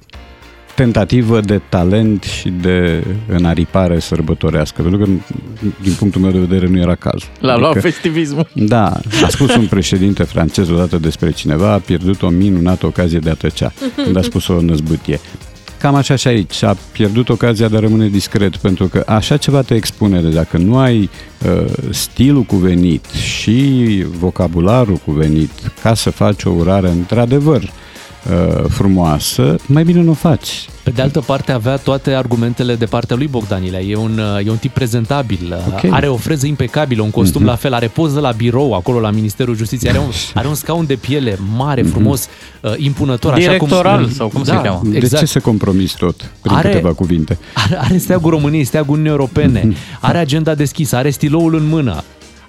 tentativă 0.79 1.39
de 1.39 1.61
talent 1.69 2.23
și 2.23 2.49
de 2.61 3.03
înaripare 3.27 3.99
sărbătorească, 3.99 4.81
pentru 4.81 4.99
că 4.99 5.05
din 5.81 5.93
punctul 5.93 6.21
meu 6.21 6.31
de 6.31 6.39
vedere 6.39 6.67
nu 6.67 6.79
era 6.79 6.95
cazul. 6.95 7.29
L-a 7.39 7.57
luat 7.57 7.79
festivismul. 7.79 8.47
Da, 8.53 8.99
a 9.23 9.27
spus 9.27 9.55
un 9.55 9.67
președinte 9.67 10.23
francez 10.23 10.69
odată 10.69 10.97
despre 10.97 11.31
cineva, 11.31 11.71
a 11.71 11.77
pierdut 11.77 12.21
o 12.21 12.29
minunată 12.29 12.85
ocazie 12.85 13.19
de 13.19 13.29
a 13.29 13.33
tăcea, 13.33 13.71
când 14.03 14.17
a 14.17 14.21
spus 14.21 14.47
o 14.47 14.61
năzbâtie. 14.61 15.19
Cam 15.79 15.95
așa 15.95 16.15
și 16.15 16.27
aici, 16.27 16.63
a 16.63 16.77
pierdut 16.91 17.29
ocazia 17.29 17.67
de 17.67 17.75
a 17.75 17.79
rămâne 17.79 18.07
discret, 18.07 18.55
pentru 18.55 18.85
că 18.85 19.03
așa 19.07 19.37
ceva 19.37 19.61
te 19.61 19.75
expune, 19.75 20.21
de 20.21 20.29
dacă 20.29 20.57
nu 20.57 20.77
ai 20.77 21.09
uh, 21.45 21.65
stilul 21.89 22.43
cuvenit 22.43 23.05
și 23.05 24.05
vocabularul 24.19 24.99
cuvenit 25.05 25.51
ca 25.81 25.93
să 25.93 26.09
faci 26.09 26.43
o 26.43 26.49
urare 26.49 26.89
într-adevăr 26.89 27.61
uh, 27.61 27.69
frumoasă, 28.69 29.55
mai 29.65 29.83
bine 29.83 30.01
nu 30.01 30.09
o 30.11 30.13
faci. 30.13 30.65
Pe 30.83 30.89
de 30.91 31.01
altă 31.01 31.19
parte 31.19 31.51
avea 31.51 31.75
toate 31.75 32.11
argumentele 32.13 32.75
de 32.75 32.85
partea 32.85 33.15
lui 33.15 33.27
Bogdan 33.27 33.63
Ilea. 33.63 33.79
E 33.81 33.95
un, 33.95 34.19
uh, 34.37 34.45
e 34.45 34.49
un 34.49 34.57
tip 34.57 34.73
prezentabil, 34.73 35.55
Ok. 35.67 35.91
are 35.91 36.07
o 36.07 36.15
freză 36.15 36.45
impecabilă, 36.47 37.01
un 37.01 37.09
costum 37.11 37.43
la 37.43 37.55
fel, 37.55 37.73
are 37.73 37.87
poză 37.87 38.19
la 38.19 38.31
birou 38.31 38.73
acolo 38.73 38.99
la 38.99 39.09
Ministerul 39.11 39.55
Justiției, 39.55 39.91
are 39.91 39.99
un, 39.99 40.09
are 40.33 40.47
un 40.47 40.53
scaun 40.53 40.85
de 40.85 40.95
piele 40.95 41.37
mare, 41.55 41.81
frumos, 41.81 42.27
uh, 42.61 42.71
impunător. 42.77 43.33
Directoral, 43.33 43.93
așa 43.93 44.03
cum, 44.03 44.13
sau 44.13 44.27
cum 44.27 44.43
da, 44.43 44.53
se 44.55 44.61
cheamă. 44.61 44.81
De 44.83 44.97
Exact. 44.97 45.23
ce 45.23 45.25
să 45.31 45.39
compromis 45.39 45.91
tot 45.93 46.31
prin 46.41 46.55
Are- 46.55 46.69
câteva 46.69 46.93
cuvinte? 46.93 47.37
Are, 47.53 47.77
are 47.81 47.97
steagul 47.97 48.29
României, 48.31 48.63
steagul 48.63 48.89
Uniunii 48.91 49.11
Europene, 49.11 49.73
are 49.99 50.17
agenda 50.17 50.55
deschisă, 50.55 50.95
are 50.95 51.09
stiloul 51.09 51.55
în 51.55 51.67
mână, 51.67 52.03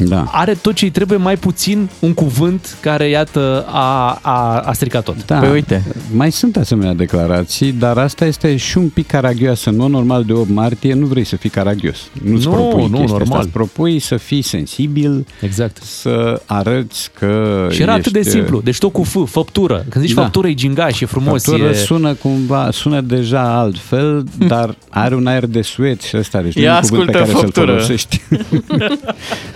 Da. 0.08 0.24
are 0.32 0.54
tot 0.54 0.74
ce 0.74 0.84
îi 0.84 0.90
trebuie, 0.90 1.18
mai 1.18 1.36
puțin 1.36 1.88
un 1.98 2.14
cuvânt 2.14 2.76
care, 2.80 3.08
iată, 3.08 3.64
a, 3.68 4.18
a, 4.22 4.58
a 4.58 4.72
stricat 4.72 5.02
tot. 5.04 5.26
Da. 5.26 5.38
Păi 5.38 5.50
uite. 5.50 5.84
Mai 6.14 6.32
sunt 6.32 6.56
asemenea 6.56 6.94
declarații, 6.94 7.72
dar 7.72 7.98
asta 7.98 8.24
este 8.24 8.56
și 8.56 8.78
un 8.78 8.88
pic 8.88 9.06
caragioasă. 9.06 9.70
În 9.70 9.76
mod 9.76 9.90
normal, 9.90 10.24
de 10.24 10.32
8 10.32 10.48
martie 10.50 10.94
nu 10.94 11.06
vrei 11.06 11.24
să 11.24 11.36
fii 11.36 11.50
caragios. 11.50 11.96
Nu-ți 12.22 12.46
Nu, 12.46 12.52
propui 12.52 12.86
nu, 12.88 12.96
chestia 12.98 13.06
normal. 13.06 13.22
Asta. 13.22 13.38
Îți 13.38 13.48
propui 13.48 13.98
să 13.98 14.16
fii 14.16 14.42
sensibil, 14.42 15.26
Exact. 15.40 15.82
să 15.82 16.42
arăți 16.46 17.10
că 17.18 17.66
Și 17.70 17.82
era 17.82 17.92
atât 17.92 18.12
de 18.12 18.18
ești, 18.18 18.30
simplu. 18.30 18.60
Deci 18.60 18.78
tot 18.78 18.92
cu 18.92 19.02
F, 19.02 19.16
făptură. 19.26 19.84
Când 19.88 20.04
zici 20.04 20.14
Da. 20.14 20.22
făptură 20.22 20.48
e 20.48 20.54
gingaș, 20.54 21.00
e 21.00 21.06
frumos. 21.06 21.44
Făptură 21.44 21.68
e... 21.68 21.72
sună 21.72 22.14
cumva, 22.14 22.68
sună 22.72 23.00
deja 23.00 23.58
altfel, 23.58 24.24
dar 24.48 24.74
are 24.88 25.14
un 25.14 25.26
aer 25.26 25.46
de 25.46 25.62
suet 25.62 26.00
și 26.00 26.16
ăsta, 26.16 26.40
deci 26.40 26.54
nu 26.54 26.62
Ia 26.62 26.68
e 26.70 26.80
un 26.82 26.88
cuvânt 26.88 27.10
pe 27.10 27.18
ascultă 27.18 27.18
care 27.18 27.30
să-l 27.30 27.40
făptură. 27.40 27.72
folosești. 27.72 28.20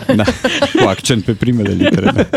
da, 0.17 0.25
cu 0.83 0.89
accent 0.89 1.25
pe 1.25 1.33
primele 1.33 1.73
litere, 1.73 2.11
da. 2.11 2.29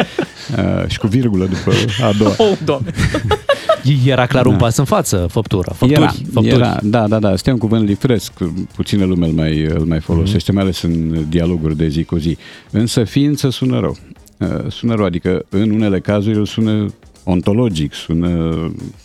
Uh, 0.58 0.88
și 0.90 0.98
cu 0.98 1.08
virgulă 1.08 1.46
după 1.46 1.72
a 2.04 2.12
doua. 2.18 2.34
Oh, 2.38 2.58
doamne. 2.66 2.92
Era 4.06 4.26
clar 4.26 4.46
un 4.46 4.52
Da. 4.52 4.58
pas 4.58 4.78
în 4.78 4.86
față, 4.86 5.28
făptură. 5.32 5.72
Făpturi, 5.76 6.02
Era, 6.02 6.14
făpturi. 6.34 6.56
era, 6.56 6.80
da, 6.84 7.08
da, 7.08 7.20
da, 7.20 7.32
este 7.34 7.52
un 7.52 7.58
cuvânt 7.58 7.88
livresc, 7.88 8.32
puțină 8.76 9.06
lume 9.06 9.26
îl 9.26 9.32
mai, 9.34 9.62
îl 9.64 9.86
mai 9.86 10.00
folosește, 10.00 10.52
mai 10.52 10.64
ales 10.64 10.82
în 10.82 11.26
dialoguri 11.30 11.78
de 11.78 11.88
zi 11.88 12.04
cu 12.04 12.18
zi. 12.18 12.38
Însă 12.72 13.04
ființă 13.04 13.50
sună 13.50 13.80
rău. 13.80 13.98
Uh, 14.38 14.72
Sună 14.72 14.96
rău, 14.96 15.06
adică 15.06 15.46
în 15.50 15.70
unele 15.72 16.00
cazuri 16.00 16.38
îl 16.38 16.46
sună 16.46 16.94
ontologic, 17.24 17.94
sună, 17.94 18.54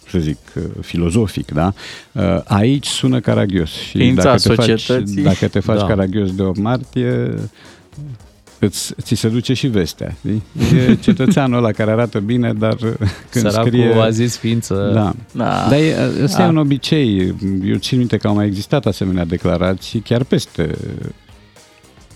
să 0.08 0.18
zic, 0.18 0.38
uh, 0.56 0.62
filozofic, 0.80 1.50
da? 1.50 1.72
Uh, 2.12 2.22
Aici 2.44 2.86
sună 2.86 3.20
caragios. 3.20 3.70
Și 3.70 3.96
Ființa 3.96 4.22
dacă 4.22 4.38
te, 4.38 4.54
faci, 4.54 4.78
societății. 4.80 5.22
dacă 5.22 5.48
te 5.48 5.60
faci 5.60 5.78
Da. 5.78 5.86
caragios 5.86 6.34
de 6.34 6.42
8 6.42 6.58
martie, 6.58 7.34
îți, 8.66 8.94
ți 9.00 9.14
se 9.14 9.28
duce 9.28 9.54
și 9.54 9.66
vestea. 9.66 10.16
Știi? 10.18 10.42
E 10.76 10.94
cetățeanul 10.94 11.58
ăla 11.58 11.72
care 11.72 11.90
arată 11.90 12.18
bine, 12.20 12.52
dar 12.52 12.72
uh, 12.72 12.92
când 13.30 13.50
Săracul 13.50 13.70
scrie... 13.70 13.94
a 13.94 14.10
zis 14.10 14.36
ființă... 14.36 14.90
Da. 14.94 15.12
Da. 15.32 15.66
Dar 15.68 15.78
e, 15.78 15.96
ăsta 16.22 16.38
Da. 16.38 16.44
e 16.44 16.48
un 16.48 16.56
obicei. 16.56 17.34
Eu 17.64 17.76
țin 17.76 17.98
minte 17.98 18.16
că 18.16 18.26
au 18.26 18.34
mai 18.34 18.46
existat 18.46 18.86
asemenea 18.86 19.24
declarații 19.24 20.00
chiar 20.00 20.24
peste 20.24 20.76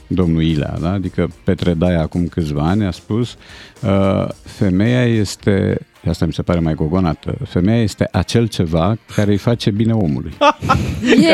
domnul 0.07 0.43
Ilea, 0.43 0.77
da? 0.81 0.93
adică 0.93 1.31
Petre 1.45 1.75
Daia 1.75 2.01
acum 2.01 2.27
câțiva 2.27 2.63
ani 2.69 2.87
a 2.87 2.91
spus 2.91 3.37
uh, 3.83 4.29
femeia 4.45 5.05
este, 5.05 5.79
asta 6.09 6.27
mi 6.27 6.33
se 6.33 6.43
pare 6.43 6.59
mai 6.59 6.75
gogonată, 6.75 7.35
femeia 7.49 7.83
este 7.83 8.09
acel 8.13 8.47
ceva 8.47 8.97
care 9.15 9.31
îi 9.31 9.37
face 9.37 9.71
bine 9.71 9.93
omului. 9.93 10.33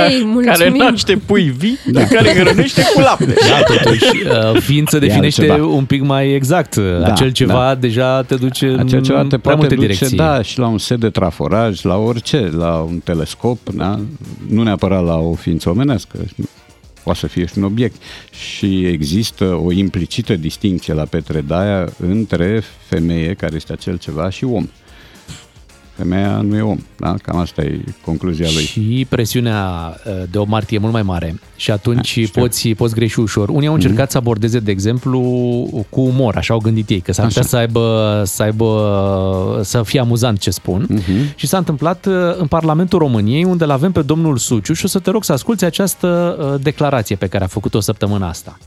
Ei, 0.09 0.25
mulțumim. 0.25 0.43
Care 0.45 0.71
naște 0.71 1.17
pui 1.27 1.43
vii, 1.43 1.79
da. 1.87 2.05
care 2.05 2.29
hrănește 2.29 2.83
cu 2.95 3.01
lapte. 3.01 3.35
Da, 3.51 3.63
totuși, 3.75 4.05
uh, 4.05 4.61
fiind 4.61 4.89
se 4.89 4.99
definește 4.99 5.41
altceva. 5.41 5.67
un 5.67 5.85
pic 5.85 6.03
mai 6.03 6.33
exact. 6.33 6.81
Acel 7.05 7.31
ceva 7.31 7.53
da. 7.53 7.75
deja 7.75 8.23
te 8.23 8.35
duce 8.35 8.67
în 8.67 8.79
Acel 8.79 9.03
ceva 9.03 9.21
te 9.23 9.39
prea 9.39 9.39
poate 9.39 9.59
multe 9.59 9.75
duce, 9.75 9.87
direcții. 9.87 10.17
da, 10.17 10.43
și 10.43 10.59
la 10.59 10.67
un 10.67 10.79
set 10.79 11.01
de 11.01 11.11
traforaj, 11.11 11.83
la 11.83 11.97
orice, 11.97 12.51
la 12.57 12.77
un 12.77 12.99
telescop, 12.99 13.59
da? 13.75 14.01
nu 14.49 14.63
neapărat 14.63 15.05
la 15.05 15.17
o 15.17 15.35
ființă 15.35 15.71
omenească, 15.71 16.19
poate 17.03 17.19
să 17.19 17.27
fie 17.27 17.47
și 17.47 17.59
un 17.59 17.65
obiect. 17.65 18.03
Și 18.31 18.87
există 18.87 19.45
o 19.45 19.73
implicită 19.73 20.37
distinție 20.37 20.95
la 20.95 21.05
Petre 21.05 21.41
Daia 21.41 21.93
între 21.99 22.63
femeie, 22.89 23.35
care 23.35 23.55
este 23.55 23.73
acel 23.73 23.99
ceva, 23.99 24.31
și 24.31 24.45
om. 24.45 24.69
Femeia 26.03 26.41
nu 26.41 26.57
e 26.57 26.61
om, 26.61 26.79
da? 26.97 27.15
Cam 27.23 27.37
asta 27.37 27.63
e 27.63 27.81
concluzia 28.05 28.49
lui. 28.55 28.63
Și 28.65 29.07
presiunea 29.09 29.95
uh, 30.07 30.23
de 30.31 30.39
o 30.39 30.45
martie 30.45 30.77
e 30.77 30.81
mult 30.81 30.93
mai 30.93 31.03
mare 31.03 31.41
și 31.57 31.71
atunci 31.71 31.97
Da, 31.97 32.03
știu. 32.03 32.41
poți, 32.41 32.69
poți 32.69 32.95
greși 32.95 33.21
ușor. 33.21 33.49
Unii 33.49 33.69
au 33.69 33.75
încercat 33.75 34.11
să 34.11 34.17
abordeze, 34.17 34.59
de 34.59 34.71
exemplu, 34.71 35.21
cu 35.89 36.01
umor, 36.01 36.37
așa 36.37 36.55
au 36.55 36.61
gândit 36.61 36.89
ei, 36.89 37.01
că 37.01 37.13
s-ar 37.13 37.27
putea 37.27 37.41
Așa. 37.41 37.51
să 37.51 37.57
aibă, 37.57 38.23
să 38.27 38.43
aibă, 38.43 39.61
să 39.65 39.83
fie 39.83 40.01
amuzant 40.01 40.39
ce 40.39 40.51
spun. 40.51 40.87
Mhm. 40.89 41.33
Și 41.35 41.47
s-a 41.47 41.59
întâmplat 41.59 42.07
uh, 42.07 42.15
în 42.37 42.47
Parlamentul 42.47 42.99
României, 42.99 43.45
unde 43.45 43.65
l 43.65 43.71
avem 43.71 43.93
pe 43.93 44.03
domnul 44.03 44.37
Suciu 44.37 44.73
și 44.73 44.85
o 44.85 44.89
să 44.89 44.99
te 44.99 45.11
rog 45.11 45.25
să 45.25 45.33
asculți 45.33 45.65
această 45.65 46.37
uh, 46.53 46.61
declarație 46.63 47.17
pe 47.17 47.27
care 47.27 47.45
a 47.45 47.47
făcut-o 47.47 47.81
săptămâna 47.81 48.29
asta. 48.29 48.59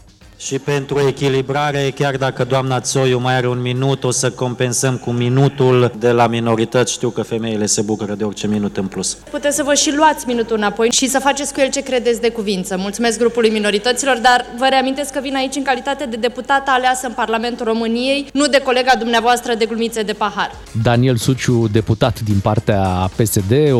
Și 0.45 0.59
pentru 0.59 0.99
echilibrare, 1.07 1.91
chiar 1.95 2.15
dacă 2.15 2.43
doamna 2.43 2.79
Țoiu 2.79 3.19
mai 3.19 3.35
are 3.35 3.47
un 3.47 3.61
minut, 3.61 4.03
o 4.03 4.11
să 4.11 4.29
compensăm 4.31 4.97
cu 4.97 5.11
minutul 5.11 5.91
de 5.99 6.11
la 6.11 6.27
minorități. 6.27 6.91
Știu 6.93 7.09
că 7.09 7.21
femeile 7.21 7.65
se 7.65 7.81
bucură 7.81 8.13
de 8.13 8.23
orice 8.23 8.47
minut 8.47 8.77
în 8.77 8.85
plus. 8.85 9.17
Puteți 9.31 9.55
să 9.55 9.63
vă 9.63 9.73
și 9.73 9.93
luați 9.95 10.25
minutul 10.27 10.57
înapoi 10.57 10.89
și 10.91 11.07
să 11.07 11.19
faceți 11.19 11.53
cu 11.53 11.59
el 11.59 11.69
ce 11.69 11.81
credeți 11.81 12.21
de 12.21 12.29
cuvință. 12.29 12.77
Mulțumesc 12.77 13.17
grupului 13.19 13.49
minorităților, 13.49 14.17
dar 14.17 14.45
vă 14.57 14.65
reamintesc 14.69 15.11
că 15.13 15.19
vin 15.21 15.35
aici 15.35 15.55
în 15.55 15.63
calitate 15.63 16.05
de 16.05 16.15
deputată 16.15 16.71
aleasă 16.71 17.07
în 17.07 17.13
Parlamentul 17.13 17.65
României, 17.65 18.27
nu 18.33 18.45
de 18.47 18.61
colega 18.63 18.91
dumneavoastră 18.99 19.53
de 19.57 19.65
glumițe 19.65 20.01
de 20.01 20.13
pahar. 20.13 20.51
Daniel 20.83 21.15
Suciu, 21.15 21.67
deputat 21.71 22.19
din 22.19 22.39
partea 22.41 23.09
PSD, 23.15 23.51
o, 23.71 23.77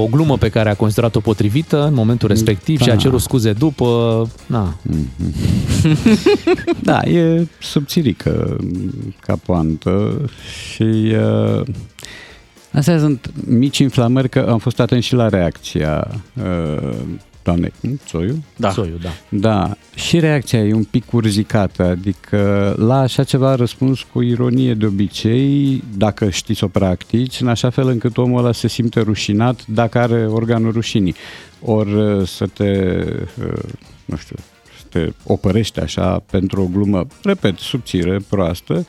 o 0.00 0.06
glumă 0.10 0.36
pe 0.36 0.48
care 0.48 0.70
a 0.70 0.74
considerat-o 0.74 1.20
potrivită 1.20 1.84
în 1.86 1.94
momentul 1.94 2.28
respectiv 2.28 2.80
și 2.80 2.88
a 2.90 2.92
Da. 2.94 3.00
cerut 3.00 3.20
scuze 3.20 3.52
după. 3.52 4.28
Na, 4.46 4.74
Da, 6.82 7.02
e 7.02 7.46
subțirică 7.60 8.56
ca 9.20 9.36
poantă 9.46 10.24
și 10.72 10.82
uh, 10.82 11.62
astea 12.72 12.98
sunt 12.98 13.30
mici 13.46 13.78
inflamări, 13.78 14.28
că 14.28 14.46
am 14.48 14.58
fost 14.58 14.80
atent 14.80 15.02
și 15.02 15.14
la 15.14 15.28
reacția 15.28 16.22
uh, 16.34 16.92
doamnei 17.44 17.72
Țoiu. 18.06 18.44
Da. 18.56 18.70
Soiu, 18.70 18.98
da. 19.02 19.10
Da, 19.28 19.76
și 19.94 20.18
reacția 20.18 20.58
e 20.58 20.74
un 20.74 20.84
pic 20.84 21.12
urzicată, 21.12 21.82
adică 21.84 22.74
la 22.78 23.00
așa 23.00 23.24
ceva 23.24 23.50
a 23.50 23.54
răspuns 23.54 24.02
cu 24.12 24.22
ironie 24.22 24.74
de 24.74 24.86
obicei, 24.86 25.82
dacă 25.96 26.30
știți 26.30 26.58
să 26.58 26.64
o 26.64 26.68
practici, 26.68 27.40
în 27.40 27.48
așa 27.48 27.70
fel 27.70 27.88
încât 27.88 28.16
omul 28.16 28.38
ăla 28.38 28.52
se 28.52 28.68
simte 28.68 29.00
rușinat 29.00 29.66
dacă 29.66 29.98
are 29.98 30.26
organul 30.26 30.72
rușinii. 30.72 31.14
Ori 31.60 31.94
uh, 31.94 32.26
să 32.26 32.46
te, 32.46 32.70
uh, 33.38 33.62
nu 34.04 34.16
știu, 34.16 34.36
să 34.94 34.98
te 34.98 35.12
opărești 35.24 35.80
așa 35.80 36.22
pentru 36.30 36.62
o 36.62 36.66
glumă, 36.66 37.06
repet, 37.22 37.58
subțire, 37.58 38.18
proastă, 38.28 38.86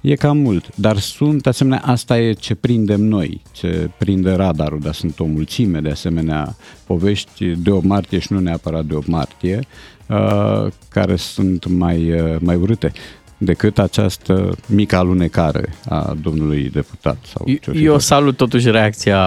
E 0.00 0.14
cam 0.14 0.38
mult, 0.38 0.76
dar 0.76 0.98
sunt, 0.98 1.46
asemenea, 1.46 1.82
asta 1.84 2.18
e 2.18 2.32
ce 2.32 2.54
prindem 2.54 3.00
noi, 3.00 3.42
ce 3.52 3.90
prinde 3.98 4.32
radarul, 4.32 4.78
dar 4.80 4.94
sunt 4.94 5.20
o 5.20 5.24
mulțime 5.24 5.80
de 5.80 5.90
asemenea 5.90 6.56
povești 6.86 7.44
de 7.44 7.70
o 7.70 7.80
martie 7.82 8.18
și 8.18 8.32
nu 8.32 8.40
neapărat 8.40 8.84
de 8.84 8.94
o 8.94 9.00
martie, 9.06 9.60
uh, 10.06 10.66
care 10.88 11.16
sunt 11.16 11.66
mai, 11.66 12.20
uh, 12.20 12.36
mai 12.40 12.56
urâte 12.56 12.92
decât 13.38 13.78
această 13.78 14.56
mică 14.66 14.96
alunecare 14.96 15.74
a 15.88 16.16
domnului 16.22 16.70
deputat. 16.70 17.16
Sau 17.26 17.46
ce 17.60 17.70
Eu 17.70 17.98
salut 17.98 18.36
totuși 18.36 18.70
reacția 18.70 19.20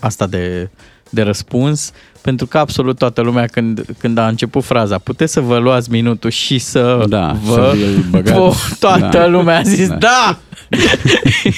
asta 0.00 0.26
de, 0.26 0.70
de 1.14 1.22
răspuns, 1.22 1.92
pentru 2.20 2.46
că 2.46 2.58
absolut 2.58 2.98
toată 2.98 3.20
lumea 3.20 3.46
când, 3.46 3.84
când 3.98 4.18
a 4.18 4.26
început 4.28 4.64
fraza, 4.64 4.98
puteți 4.98 5.32
să 5.32 5.40
vă 5.40 5.58
luați 5.58 5.90
minutul 5.90 6.30
și 6.30 6.58
să 6.58 7.04
Da, 7.08 7.36
vă... 7.44 7.52
să 7.54 7.72
vi-l 7.76 8.04
băgați. 8.10 8.38
Vă- 8.38 8.52
toată 8.78 9.08
Da. 9.18 9.26
lumea 9.26 9.58
a 9.58 9.62
zis, 9.62 9.88
da! 9.88 9.96
Da. 9.98 10.38
da! 10.68 10.78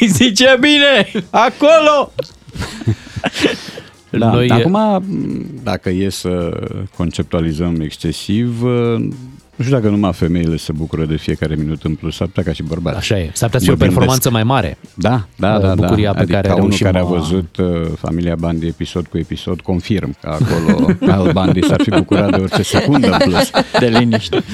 Zice 0.06 0.56
bine! 0.60 1.24
Acolo! 1.30 2.12
Da, 4.10 4.30
Noi- 4.32 4.46
Noi... 4.48 4.60
Acum, 4.60 5.04
dacă 5.62 5.90
e 5.90 6.08
să 6.10 6.60
conceptualizăm 6.96 7.80
excesiv, 7.80 8.62
nu 9.56 9.64
știu 9.64 9.76
dacă 9.76 9.88
numai 9.88 10.12
femeile 10.12 10.56
se 10.56 10.72
bucură 10.72 11.04
de 11.04 11.16
fiecare 11.16 11.54
minut 11.54 11.82
în 11.82 11.94
plus, 11.94 12.14
s-ar 12.16 12.26
putea 12.26 12.42
ca 12.42 12.52
și 12.52 12.62
bărbați. 12.62 12.96
Așa 12.96 13.18
e. 13.18 13.30
S-ar 13.32 13.50
putea 13.50 13.58
să 13.58 13.64
fie 13.64 13.72
o 13.72 13.76
Mă 13.76 13.78
gândesc. 13.78 13.98
performanță 13.98 14.30
mai 14.30 14.42
mare. 14.42 14.78
Da, 14.94 15.26
da, 15.36 15.58
da. 15.58 15.74
bucuria 15.74 16.12
da. 16.12 16.18
pe 16.18 16.24
care 16.24 16.36
adică 16.36 16.52
ca 16.52 16.54
unul 16.54 16.68
reușim 16.68 16.86
care 16.86 16.98
a 16.98 17.00
a- 17.00 17.04
văzut 17.04 17.56
uh, 17.56 17.66
Familia 17.98 18.34
Bandi 18.34 18.66
episod 18.66 19.06
cu 19.06 19.18
episod, 19.18 19.60
confirm 19.60 20.16
că 20.20 20.28
acolo 20.28 20.88
al 21.18 21.32
Bandi 21.32 21.62
s-ar 21.62 21.80
fi 21.82 21.90
bucurat 21.90 22.30
de 22.30 22.40
orice 22.40 22.62
secundă 22.62 23.06
în 23.06 23.18
plus. 23.30 23.50
De 23.80 23.86
liniște. 23.86 24.42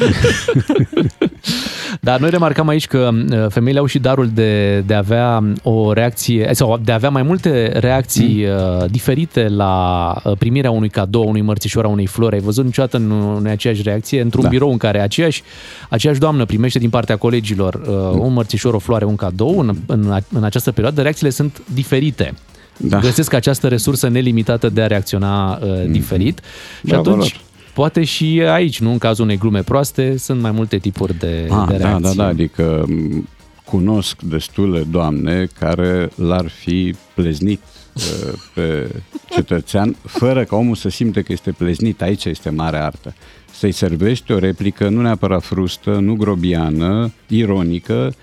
Dar 2.01 2.21
noi 2.21 2.31
remarcăm 2.31 2.69
aici 2.69 2.87
că 2.87 3.11
uh, 3.13 3.47
femeile 3.49 3.79
au 3.79 3.87
și 3.87 3.99
darul 3.99 4.29
de, 4.35 4.79
de 4.81 4.95
a 4.95 4.99
avea 4.99 5.45
o 5.63 5.93
reacție, 5.93 6.51
sau 6.53 6.81
de 6.85 6.93
a 6.93 6.95
avea 6.95 7.11
mai 7.11 7.23
multe 7.23 7.79
reacții 7.79 8.47
mm. 8.49 8.87
diferite 8.91 9.49
la 9.49 10.15
uh, 10.25 10.33
primirea 10.39 10.71
unui 10.71 10.89
cadou, 10.89 11.29
unui 11.29 11.41
mărțișor, 11.41 11.85
a 11.85 11.89
unei 11.89 12.07
flori. 12.07 12.35
Ai 12.35 12.41
văzut 12.41 12.65
niciodată 12.65 12.97
în, 12.97 13.37
în 13.39 13.47
aceeași 13.47 13.83
reacție? 13.83 14.21
Într-un 14.21 14.43
da. 14.43 14.49
Da. 14.49 14.55
birou 14.55 14.71
în 14.71 14.77
care 14.77 14.92
aceeași, 15.01 15.43
aceeași 15.89 16.19
doamnă 16.21 16.45
primește 16.45 16.79
din 16.79 16.91
partea 16.91 17.17
colegilor 17.17 17.75
uh, 17.75 18.19
un 18.21 18.33
mărțișor, 18.33 18.75
o 18.75 18.79
floare, 18.79 19.05
un 19.05 19.17
cadou, 19.17 19.59
în, 19.59 19.77
în, 19.87 20.19
în 20.33 20.45
această 20.45 20.71
perioadă 20.73 21.03
reacțiile 21.03 21.31
sunt 21.31 21.63
diferite. 21.75 22.35
Da. 22.77 22.99
Găsesc 22.99 23.33
această 23.33 23.69
resursă 23.69 24.09
nelimitată 24.09 24.69
de 24.69 24.83
a 24.83 24.87
reacționa 24.87 25.59
uh, 25.63 25.85
diferit 25.91 26.41
și 26.79 26.87
Bravo 26.87 27.01
atunci 27.11 27.33
lor. 27.33 27.41
poate 27.75 28.05
și 28.05 28.43
aici, 28.53 28.81
nu 28.81 28.91
în 28.91 28.99
cazul 28.99 29.25
unei 29.25 29.37
glume 29.39 29.63
proaste, 29.63 30.17
sunt 30.19 30.41
mai 30.41 30.51
multe 30.51 30.77
tipuri 30.79 31.19
de, 31.19 31.49
Ah, 31.51 31.65
de 31.69 31.77
da, 31.77 31.87
reacții. 31.87 32.17
da, 32.17 32.23
da, 32.23 32.29
adică 32.29 32.85
m, 32.89 33.29
cunosc 33.73 34.23
destule 34.23 34.81
doamne 34.81 35.47
care 35.59 36.11
l-ar 36.15 36.49
fi 36.49 36.95
pleznit 37.15 37.61
uh, 37.95 38.33
pe 38.55 38.91
cetățean 39.31 39.97
fără 40.07 40.45
ca 40.45 40.57
omul 40.57 40.75
să 40.75 40.89
simte 40.89 41.23
că 41.23 41.33
este 41.33 41.53
pleznit. 41.53 42.03
Aici 42.03 42.25
este 42.25 42.51
mare 42.51 42.77
artă. 42.77 43.15
Să-i 43.53 43.73
servești 43.73 44.33
o 44.33 44.39
replică 44.39 44.89
nu 44.89 45.01
neapărat 45.01 45.43
frustă, 45.43 45.91
nu 45.91 46.15
grobiană, 46.15 47.13
ironică 47.27 48.15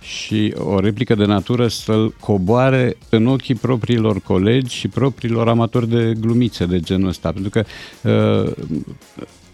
și 0.00 0.54
o 0.56 0.80
replică 0.80 1.14
de 1.14 1.24
natură 1.24 1.68
să-l 1.68 2.14
coboare 2.20 2.96
în 3.08 3.26
ochii 3.26 3.54
propriilor 3.54 4.20
colegi 4.20 4.76
și 4.76 4.88
propriilor 4.88 5.48
amatori 5.48 5.88
de 5.88 6.12
glumițe 6.20 6.66
de 6.66 6.80
genul 6.80 7.08
ăsta. 7.08 7.32
Pentru 7.32 7.50
că 7.50 7.64
uh, 8.02 8.52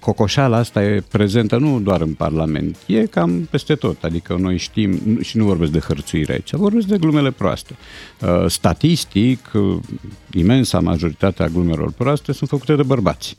cocoșala 0.05 0.57
asta 0.57 0.85
e 0.85 1.03
prezentă 1.11 1.57
nu 1.57 1.81
doar 1.81 2.01
în 2.01 2.13
Parlament, 2.13 2.77
e 2.87 3.07
cam 3.07 3.49
peste 3.51 3.75
tot. 3.75 4.03
Adică 4.05 4.37
noi 4.41 4.57
știm, 4.57 5.01
nu- 5.05 5.21
și 5.21 5.37
nu 5.37 5.45
vorbesc 5.45 5.73
de 5.73 5.79
hărțuire 5.79 6.33
aici, 6.33 6.53
vorbesc 6.53 6.87
de 6.87 6.99
glumele 6.99 7.31
proaste. 7.31 7.77
Uh, 8.21 8.45
Statistic, 8.47 9.51
uh, 9.55 9.77
imensa 10.33 10.81
majoritatea 10.81 11.47
glumelor 11.47 11.93
proaste 11.93 12.33
sunt 12.33 12.49
făcute 12.49 12.75
de 12.75 12.83
bărbați. 12.83 13.37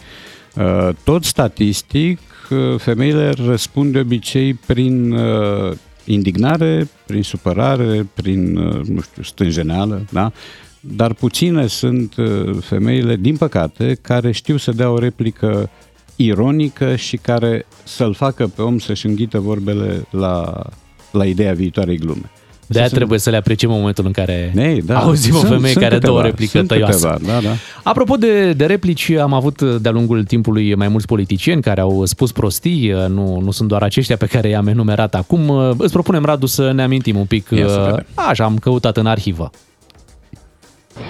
Uh, 0.56 0.90
Tot 1.04 1.24
statistic, 1.24 2.20
uh, 2.50 2.80
femeile 2.80 3.30
răspund 3.30 3.92
de 3.92 4.00
obicei 4.00 4.54
prin 4.54 5.12
uh, 5.12 5.72
indignare, 6.06 6.88
prin 7.06 7.24
supărare, 7.24 8.08
prin, 8.14 8.58
uh, 8.58 8.86
nu 8.88 9.02
știu, 9.02 9.24
stânjeneală, 9.24 10.06
da? 10.12 10.32
Dar 10.80 11.14
puține 11.14 11.68
sunt 11.68 12.16
uh, 12.16 12.58
femeile, 12.62 13.16
din 13.16 13.38
păcate, 13.38 13.98
care 14.02 14.32
știu 14.32 14.58
să 14.58 14.72
dea 14.72 14.90
o 14.90 15.00
replică 15.00 15.70
ironică 16.16 16.96
și 16.96 17.18
care 17.18 17.66
să-l 17.84 18.14
facă 18.14 18.48
pe 18.56 18.62
om 18.62 18.80
să-și 18.80 19.06
înghită 19.06 19.40
vorbele 19.40 20.08
la, 20.10 20.64
la 21.12 21.26
ideea 21.26 21.54
viitoarei 21.54 21.98
glume. 21.98 22.32
De 22.68 22.78
aia 22.78 22.88
Sunt- 22.88 22.98
trebuie 22.98 23.20
să 23.20 23.30
le 23.30 23.38
apreciem 23.38 23.72
în 23.72 23.78
momentul 23.78 24.06
în 24.06 24.12
care 24.12 24.52
Nei, 24.54 24.82
da. 24.82 25.00
auzim 25.00 25.36
o 25.36 25.38
Sunt- 25.38 25.50
femeie 25.52 25.72
sunt 25.74 25.84
care 25.84 25.98
dă 25.98 26.10
o 26.10 26.14
câteva, 26.14 26.28
replică 26.30 26.58
sunt 26.58 26.68
tăioasă. 26.68 27.08
câteva, 27.18 27.34
da, 27.34 27.42
da. 27.48 27.54
Apropo 27.84 28.16
de, 28.16 28.54
de 28.54 28.66
replici, 28.66 29.10
am 29.12 29.34
avut 29.34 29.62
de-a 29.62 29.92
lungul 29.92 30.24
timpului 30.24 30.76
mai 30.76 30.88
mulți 30.88 31.06
politicieni 31.08 31.62
care 31.62 31.82
au 31.82 32.06
spus 32.06 32.32
prostii, 32.32 32.90
nu, 33.08 33.40
nu 33.40 33.52
sunt 33.52 33.68
doar 33.70 33.84
aceștia 33.84 34.18
pe 34.18 34.26
care 34.26 34.48
i-am 34.50 34.68
enumerat 34.68 35.16
acum. 35.16 35.50
Îți 35.78 35.92
propunem, 35.94 36.24
Radu, 36.26 36.46
să 36.46 36.72
ne 36.72 36.84
amintim 36.84 37.18
un 37.18 37.26
pic. 37.26 37.50
Ia 37.50 37.68
să 37.68 37.82
vedem. 37.90 38.06
Așa, 38.14 38.44
am 38.44 38.58
căutat 38.58 38.98
în 38.98 39.06
arhivă. 39.06 39.50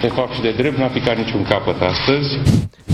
De 0.01 0.07
fapt 0.07 0.33
și 0.33 0.41
de 0.41 0.53
drept 0.57 0.77
n-a 0.77 0.87
picat 0.87 1.17
niciun 1.17 1.43
capăt 1.43 1.75
astăzi. 1.81 2.27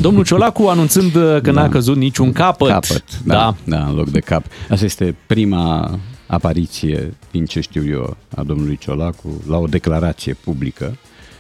Domnul 0.02 0.24
Ciolacu 0.24 0.68
anunțând 0.68 1.12
că 1.42 1.52
n-a 1.52 1.70
căzut 1.70 1.98
niciun 1.98 2.32
capăt. 2.32 2.68
Capăt, 2.68 3.04
da, 3.24 3.34
da, 3.34 3.56
da, 3.64 3.86
în 3.86 3.96
loc 3.96 4.10
de 4.10 4.20
cap. 4.20 4.44
Asta 4.70 4.86
este 4.86 5.16
prima 5.28 6.00
apariție, 6.28 7.14
din 7.32 7.46
ce 7.46 7.60
știu 7.60 7.84
eu, 7.90 8.18
a 8.36 8.44
domnului 8.44 8.78
Ciolacu 8.78 9.44
la 9.48 9.58
o 9.58 9.66
declarație 9.66 10.34
publică 10.34 10.98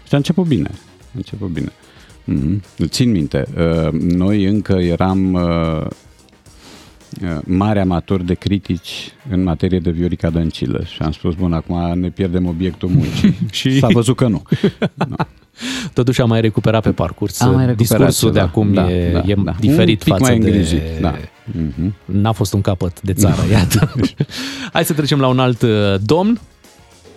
și 0.07 0.13
a 0.13 0.17
început 0.17 0.45
bine. 0.45 0.69
A 1.01 1.11
început 1.13 1.49
bine. 1.49 1.71
Mm-hmm. 2.27 2.85
Țin 2.85 3.11
minte, 3.11 3.45
uh, 3.57 3.91
noi 3.91 4.43
încă 4.43 4.73
eram 4.73 5.33
uh, 5.33 5.85
uh, 7.21 7.39
mari 7.45 7.79
amatori 7.79 8.25
de 8.25 8.33
critici 8.33 9.11
în 9.29 9.43
materie 9.43 9.79
de 9.79 9.91
Viorica 9.91 10.29
Dăncilă 10.29 10.83
și 10.83 11.01
am 11.01 11.11
spus, 11.11 11.35
bun, 11.35 11.53
acum 11.53 11.99
ne 11.99 12.09
pierdem 12.09 12.45
obiectul 12.45 12.89
muncii. 12.89 13.37
și 13.51 13.77
s-a 13.79 13.87
văzut 13.87 14.15
că 14.15 14.27
nu. 14.27 14.41
no. 15.09 15.15
Totuși 15.93 16.21
a 16.21 16.25
mai 16.25 16.41
recuperat 16.41 16.81
pe 16.83 16.91
parcurs. 16.91 17.41
A 17.41 17.45
mai 17.45 17.75
Discursul 17.75 18.13
ceva. 18.13 18.31
de 18.31 18.39
acum 18.39 18.73
da, 18.73 18.91
e, 18.91 19.11
da, 19.11 19.21
e 19.25 19.35
da. 19.37 19.55
diferit 19.59 20.03
un 20.03 20.03
pic 20.03 20.13
față 20.13 20.23
mai 20.23 20.35
îngrijit, 20.35 20.79
de... 20.79 20.97
da. 21.01 21.15
Mm-hmm. 21.17 21.91
N-a 22.05 22.31
fost 22.31 22.53
un 22.53 22.61
capăt 22.61 23.01
de 23.01 23.13
țară, 23.13 23.41
iată. 23.51 23.93
Hai 24.73 24.85
să 24.85 24.93
trecem 24.93 25.19
la 25.19 25.27
un 25.27 25.39
alt 25.39 25.63
domn. 26.01 26.39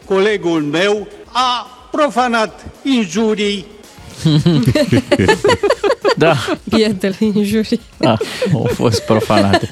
Colegul 0.05 0.62
meu 0.62 1.09
a 1.33 1.66
profanat 1.90 2.64
injurii 2.83 3.66
da. 6.16 6.37
Bietele 6.64 7.16
injurii. 7.18 7.81
Da, 7.97 8.16
au 8.53 8.68
fost 8.73 9.03
profanate. 9.03 9.68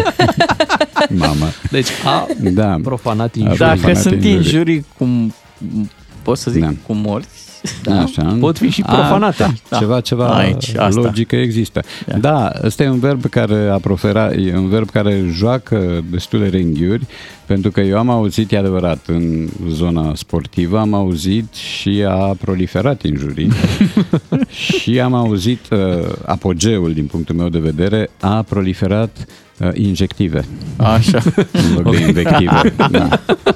Mama. 1.08 1.46
Deci 1.70 1.88
a 2.04 2.26
da. 2.40 2.76
profanat 2.82 3.34
injurii. 3.34 3.58
Dacă 3.58 3.94
sunt 3.94 4.24
injurii, 4.24 4.86
cum 4.98 5.34
poți 6.22 6.42
să 6.42 6.50
zic, 6.50 6.62
da. 6.62 6.72
cu 6.86 6.92
morți, 6.92 7.39
da, 7.82 8.00
așa. 8.00 8.36
pot 8.40 8.58
fi 8.58 8.68
și 8.68 8.82
profanate. 8.82 9.42
A, 9.42 9.52
da, 9.68 9.78
Ceva, 9.78 10.00
ceva 10.00 10.26
Aici, 10.26 10.74
asta. 10.76 11.00
logică 11.00 11.36
există. 11.36 11.82
Da. 12.06 12.16
da, 12.16 12.52
ăsta 12.62 12.82
e 12.82 12.88
un 12.88 12.98
verb 12.98 13.24
care 13.24 13.68
a 13.68 13.78
profera, 13.78 14.32
e 14.32 14.56
un 14.56 14.68
verb 14.68 14.90
care 14.90 15.24
joacă 15.32 16.04
destule 16.10 16.48
renghiuri, 16.48 17.06
pentru 17.46 17.70
că 17.70 17.80
eu 17.80 17.98
am 17.98 18.10
auzit, 18.10 18.52
e 18.52 18.58
adevărat, 18.58 18.98
în 19.06 19.48
zona 19.68 20.14
sportivă, 20.14 20.78
am 20.78 20.94
auzit 20.94 21.54
și 21.54 22.04
a 22.08 22.36
proliferat 22.40 23.02
injurii 23.02 23.50
și 24.80 25.00
am 25.00 25.14
auzit 25.14 25.60
uh, 25.70 25.78
apogeul, 26.26 26.92
din 26.92 27.06
punctul 27.06 27.34
meu 27.34 27.48
de 27.48 27.58
vedere, 27.58 28.10
a 28.20 28.42
proliferat 28.42 29.16
uh, 29.18 29.24
injective. 29.74 30.44
Așa. 30.76 31.22
În 31.76 31.82
loc 31.82 31.96
de 31.96 32.02
invective. 32.02 32.74
da. 32.90 33.08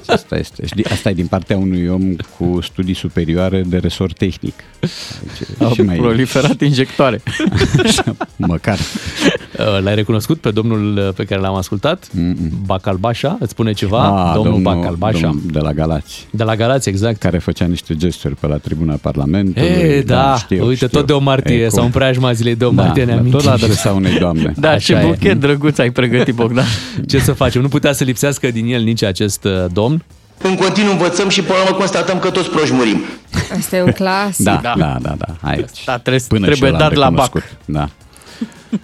Asta 0.06 0.36
este. 0.36 0.66
Și 0.66 0.84
asta 0.90 1.10
e 1.10 1.12
din 1.12 1.26
partea 1.26 1.56
unui 1.56 1.88
om 1.88 2.16
cu 2.38 2.58
studii 2.62 2.94
superioare 2.94 3.62
de 3.66 3.78
resort 3.78 4.16
tehnic. 4.16 4.54
Deci, 4.80 5.72
și 5.72 5.82
mai 5.82 5.96
proliferat 5.96 6.60
injectoare. 6.60 7.22
Așa, 7.84 8.16
măcar. 8.36 8.78
Uh, 9.58 9.82
l-ai 9.82 9.94
recunoscut 9.94 10.40
pe 10.40 10.50
domnul 10.50 10.96
uh, 10.96 11.14
pe 11.14 11.24
care 11.24 11.40
l-am 11.40 11.54
ascultat? 11.54 12.08
Mm-mm. 12.18 12.50
Bacalbașa? 12.66 13.36
Îți 13.40 13.50
spune 13.50 13.72
ceva? 13.72 13.98
A, 13.98 14.34
domnul, 14.34 14.52
domnul 14.52 14.74
Bacalbașa. 14.74 15.20
Domnul 15.20 15.42
de 15.50 15.58
la 15.58 15.72
Galați. 15.72 16.26
De 16.30 16.44
la 16.44 16.56
Galați, 16.56 16.88
exact. 16.88 17.18
Care 17.18 17.38
făcea 17.38 17.64
niște 17.64 17.96
gesturi 17.96 18.34
pe 18.34 18.46
la 18.46 18.56
tribuna 18.56 18.94
Parlamentului. 18.94 19.68
E, 19.68 20.02
da, 20.06 20.14
da 20.14 20.36
știu, 20.36 20.62
uite, 20.66 20.74
știu. 20.74 20.88
tot 20.88 21.06
de 21.06 21.12
o 21.12 21.18
martie, 21.18 21.54
e, 21.54 21.68
sau 21.68 21.84
în 21.84 21.90
preajma 21.90 22.32
zilei 22.32 22.54
de 22.54 22.64
o 22.64 22.70
martie 22.70 23.04
da, 23.04 23.14
ne 23.14 23.30
Tot 23.30 23.44
la 23.44 23.52
adresa 23.52 23.92
unei 23.92 24.18
doamne. 24.18 24.52
Da, 24.56 24.70
Așa 24.70 25.00
ce 25.00 25.06
buchet 25.06 25.32
e. 25.32 25.34
drăguț 25.34 25.78
ai 25.78 25.90
pregătit, 25.94 26.34
Bogdan. 26.34 26.64
Ce 27.08 27.18
să 27.18 27.32
facem? 27.32 27.62
Nu 27.62 27.68
putea 27.68 27.92
să 27.92 28.04
lipsească 28.04 28.50
din 28.50 28.66
el 28.66 28.82
nici 28.82 29.02
acest 29.02 29.44
uh, 29.44 29.64
domn. 29.72 30.04
În 30.42 30.54
continuu 30.54 30.92
învățăm 30.92 31.28
și 31.28 31.42
până 31.42 31.58
la 31.58 31.64
urmă 31.64 31.76
constatăm 31.76 32.18
că 32.18 32.30
toți 32.30 32.50
proști 32.50 32.74
murim. 32.74 33.04
Asta 33.58 33.76
e 33.76 33.82
un 33.82 33.92
clasic. 33.92 34.44
Da, 34.44 34.60
da, 34.62 34.74
da, 34.76 34.96
da, 35.02 35.14
da. 35.18 35.34
Aici. 35.40 35.84
Da, 35.84 35.98
trebuie, 35.98 36.24
Până 36.28 36.46
trebuie 36.46 36.70
dat 36.70 36.94
la 36.94 37.10
bac. 37.10 37.42
Da. 37.64 37.88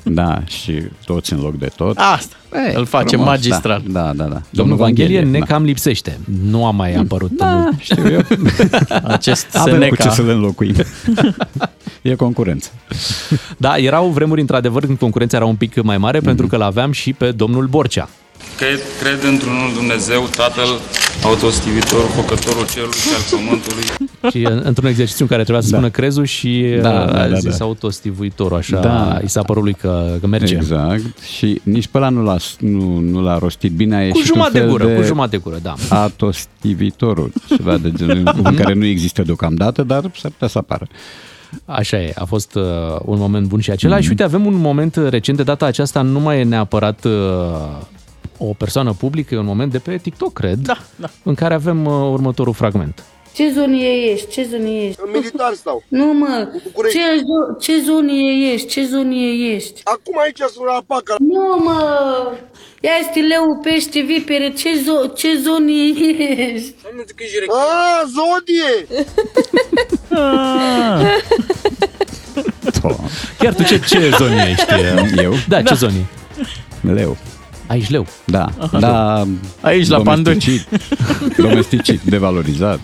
Da, 0.03 0.43
și 0.47 0.83
toți 1.05 1.33
în 1.33 1.41
loc 1.41 1.59
de 1.59 1.71
tot. 1.77 1.97
Asta, 1.99 2.37
Ei, 2.55 2.75
îl 2.75 2.87
face 2.87 3.17
frumos, 3.17 3.27
magistral. 3.27 3.83
Da, 3.87 4.03
da, 4.03 4.13
da. 4.13 4.13
da. 4.13 4.25
Domnul, 4.25 4.43
Domnul 4.51 4.77
Vanghelie 4.77 5.21
ne 5.21 5.39
da. 5.39 5.45
cam 5.45 5.65
lipsește. 5.65 6.19
Nu 6.43 6.67
a 6.67 6.71
mai 6.71 6.95
apărut. 6.95 7.31
Da, 7.31 7.69
știu 7.79 8.13
eu. 8.13 8.21
Acest 9.05 9.57
Avem 9.57 9.73
Seneca. 9.73 9.97
cu 9.97 10.03
ce 10.03 10.09
să 10.09 10.23
le 10.23 10.33
înlocuim. 10.33 10.75
e 12.03 12.15
concurență. 12.15 12.71
Da, 13.57 13.77
erau 13.77 14.09
vremuri 14.09 14.41
într-adevăr 14.41 14.87
când 14.87 14.99
concurența 14.99 15.37
era 15.37 15.47
un 15.47 15.57
pic 15.57 15.83
mai 15.83 15.99
mare, 15.99 16.19
mm-hmm. 16.19 16.25
pentru 16.25 16.47
că 16.47 16.57
l-aveam 16.57 16.93
și 16.93 17.13
pe 17.13 17.31
domnul 17.31 17.67
Borcea. 17.67 18.09
Cred, 18.57 18.81
cred 19.01 19.25
într-unul 19.33 19.73
Dumnezeu, 19.75 20.29
Tatăl, 20.37 20.69
autostivitor, 21.25 22.05
făcătorul 22.05 22.67
cerului 22.67 22.99
și 22.99 23.09
al 23.15 23.25
pământului. 23.31 23.85
și 24.33 24.67
într-un 24.69 24.89
exercițiu 24.89 25.25
în 25.25 25.31
care 25.31 25.43
trebuia 25.43 25.65
să 25.65 25.71
da. 25.71 25.77
spună 25.77 25.91
crezul 25.91 26.25
și 26.25 26.79
da, 26.83 27.05
da, 27.05 27.29
da, 27.29 27.35
zis 27.39 27.57
da. 27.57 27.65
autostivitor, 27.65 28.53
așa 28.53 28.81
da. 28.81 29.19
i 29.25 29.29
s-a 29.29 29.43
părut 29.43 29.63
lui 29.63 29.75
că, 29.75 30.17
că 30.21 30.27
merge. 30.27 30.55
Exact. 30.55 31.19
Și 31.37 31.61
nici 31.63 31.87
pe 31.87 31.99
ăla 31.99 32.09
nu 32.09 32.23
l-a, 32.23 32.37
nu, 32.59 32.99
nu 32.99 33.23
l-a 33.23 33.39
rostit 33.39 33.73
bine. 33.73 33.97
A 33.97 34.09
cu 34.09 34.23
jumătate 34.25 34.61
de 34.61 34.67
gură, 34.67 34.87
de 34.87 34.95
cu 34.95 35.03
jumătate 35.03 35.37
de 35.37 35.43
gură, 35.43 35.59
da. 35.63 35.75
Autostivitorul, 35.89 37.33
ceva 37.57 37.77
de 37.77 37.93
genul 37.97 38.41
în 38.43 38.55
care 38.55 38.75
nu 38.75 38.85
există 38.85 39.23
deocamdată, 39.23 39.83
dar 39.83 40.01
s-ar 40.01 40.31
putea 40.31 40.49
să 40.49 40.59
apară. 40.59 40.87
Așa 41.65 41.97
e, 41.97 42.13
a 42.15 42.25
fost 42.25 42.55
uh, 42.55 42.63
un 43.05 43.19
moment 43.19 43.47
bun 43.47 43.61
și 43.61 43.71
acela. 43.71 43.99
Mm-hmm. 43.99 44.03
Și 44.03 44.09
uite, 44.09 44.23
avem 44.23 44.47
un 44.47 44.55
moment 44.55 44.97
recent, 45.09 45.37
de 45.37 45.43
data 45.43 45.67
aceasta 45.67 46.03
nu 46.03 46.21
mai 46.21 46.41
e 46.41 46.43
neapărat 46.43 47.05
uh, 47.05 47.13
o 48.43 48.53
persoană 48.59 48.93
publică, 48.93 49.35
e 49.35 49.39
un 49.39 49.45
moment 49.45 49.73
de 49.73 49.79
pe 49.79 49.97
TikTok, 49.97 50.33
cred, 50.33 50.59
da, 50.59 50.79
da. 50.97 51.11
în 51.23 51.35
care 51.35 51.55
avem 51.55 51.85
uh, 51.87 51.93
următorul 51.93 52.53
fragment. 52.55 53.05
Ce 53.35 53.51
zonie 53.55 53.89
ești? 54.13 54.29
Ce 54.31 54.47
zonie 54.51 54.87
ești? 54.87 55.01
În 55.05 55.11
militar 55.15 55.53
stau. 55.55 55.83
Nu, 55.89 56.13
mă. 56.13 56.49
Ce, 56.93 56.99
ce 57.61 57.81
zonie 57.85 58.53
ești? 58.53 58.69
Ce 58.69 58.85
zonie 58.85 59.53
ești? 59.55 59.81
Acum 59.85 60.19
aici 60.19 60.37
sunt 60.39 60.67
la 60.67 60.83
paca. 60.87 61.15
Nu, 61.19 61.63
mă. 61.65 61.83
Ia 62.81 62.91
este 63.01 63.21
leu, 63.21 63.59
pește, 63.63 64.01
vipere. 64.01 64.53
Ce, 64.53 64.69
zo- 64.81 65.15
ce 65.17 65.29
zonie 65.43 65.89
ești? 66.53 66.75
Nu 66.97 67.03
zic 67.07 67.17
că 67.17 67.23
ești 67.23 67.39
A, 67.49 68.03
zodie! 68.17 68.87
Chiar 73.39 73.55
tu 73.55 73.63
ce, 73.63 73.79
ce 73.79 74.11
zonie 74.19 74.49
ești? 74.51 74.65
Eu? 75.23 75.33
Da, 75.49 75.57
da. 75.57 75.63
ce 75.63 75.75
zonie? 75.75 76.07
Leu. 76.81 77.17
Aici 77.71 77.91
leu. 77.91 78.07
Da, 78.25 78.49
Aha. 78.59 78.79
da. 78.79 79.27
Aici 79.61 79.89
la 79.89 80.01
panduri. 80.01 80.67
Domesticit, 81.37 82.01
devalorizat, 82.03 82.81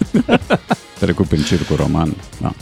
trecut 0.99 1.33
în 1.33 1.38
circul 1.42 1.77
roman. 1.77 2.14
Da. 2.40 2.53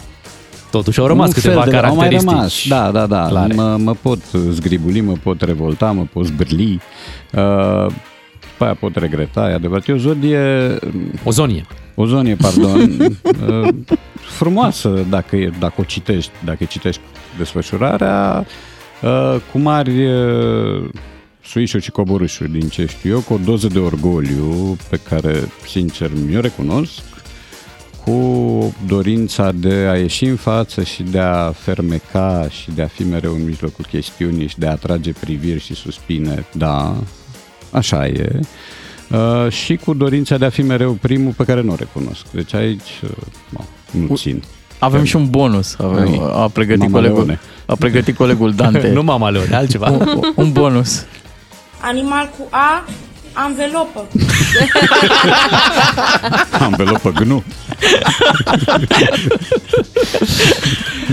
Totuși 0.70 1.00
au 1.00 1.06
rămas 1.06 1.26
Un 1.26 1.32
câteva 1.32 1.64
de, 1.64 1.70
caracteristici. 1.70 2.28
Au 2.28 2.34
mai 2.34 2.34
rămas, 2.34 2.66
da, 2.68 2.90
da, 2.90 3.06
da. 3.06 3.46
Mă, 3.54 3.76
mă 3.76 3.94
pot 4.02 4.18
zgribuli, 4.50 5.00
mă 5.00 5.12
pot 5.22 5.42
revolta, 5.42 5.92
mă 5.92 6.06
pot 6.12 6.24
zbârli. 6.24 6.80
Uh, 7.32 7.87
pe 8.58 8.64
aia 8.64 8.74
pot 8.74 8.96
regreta, 8.96 9.50
e 9.50 9.54
adevărat. 9.54 9.88
E 9.88 9.92
o 9.92 9.96
zodie... 9.96 10.78
O 11.24 11.30
zonie. 11.30 11.66
O 11.94 12.06
zonie, 12.06 12.34
pardon. 12.34 12.96
uh, 13.48 13.68
frumoasă 14.14 15.04
dacă, 15.08 15.37
e, 15.37 15.52
dacă 15.58 15.74
o 15.76 15.82
citești, 15.82 16.30
dacă 16.44 16.64
citești 16.64 17.00
desfășurarea, 17.38 18.46
uh, 19.02 19.37
cu 19.52 19.58
mari 19.58 20.06
uh, 20.06 20.88
suișuri 21.46 21.83
și 21.83 21.90
coborâșuri, 21.90 22.50
din 22.50 22.68
ce 22.68 22.87
știu 22.87 23.11
eu, 23.11 23.20
cu 23.20 23.33
o 23.33 23.38
doză 23.44 23.66
de 23.66 23.78
orgoliu 23.78 24.76
pe 24.88 25.00
care, 25.09 25.48
sincer, 25.66 26.11
mi-o 26.26 26.40
recunosc, 26.40 27.02
cu 28.04 28.74
dorința 28.87 29.52
de 29.52 29.74
a 29.74 29.96
ieși 29.96 30.24
în 30.24 30.37
față 30.37 30.83
și 30.83 31.02
de 31.02 31.18
a 31.18 31.52
fermeca 31.52 32.46
și 32.50 32.70
de 32.70 32.83
a 32.83 32.87
fi 32.87 33.02
mereu 33.02 33.35
în 33.35 33.44
mijlocul 33.44 33.85
chestiunii 33.90 34.46
și 34.46 34.59
de 34.59 34.66
a 34.66 34.70
atrage 34.70 35.12
priviri 35.12 35.61
și 35.61 35.74
suspine, 35.74 36.46
da, 36.52 36.96
așa 37.70 38.07
e. 38.07 38.40
Uh, 39.11 39.52
și 39.52 39.76
cu 39.76 39.94
dorința 39.94 40.37
de 40.38 40.44
a 40.44 40.50
fi 40.50 40.62
mereu 40.62 40.92
primul 40.92 41.33
pe 41.33 41.44
care 41.44 41.61
nu 41.61 41.72
o 41.72 41.74
recunosc. 41.74 42.24
Deci 42.30 42.54
aici 42.54 43.00
uh, 43.02 43.64
nu 43.90 44.16
țin. 44.16 44.42
Avem 44.78 45.04
și 45.04 45.16
un 45.16 45.30
bonus. 45.30 45.76
Avem, 45.78 46.20
a, 46.20 46.48
pregătit 46.48 46.90
colegul, 46.90 47.38
a 47.66 47.74
pregătit 47.74 48.16
colegul 48.16 48.52
Dante. 48.52 48.88
nu 48.94 49.02
Mama 49.02 49.30
Leone, 49.30 49.54
altceva. 49.54 49.90
un, 49.90 50.20
un 50.35 50.52
bonus. 50.52 51.04
Animal 51.86 52.30
cu 52.38 52.48
A, 52.50 52.84
anvelopă. 53.32 54.06
anvelopă 56.68 57.10
gnu. 57.10 57.42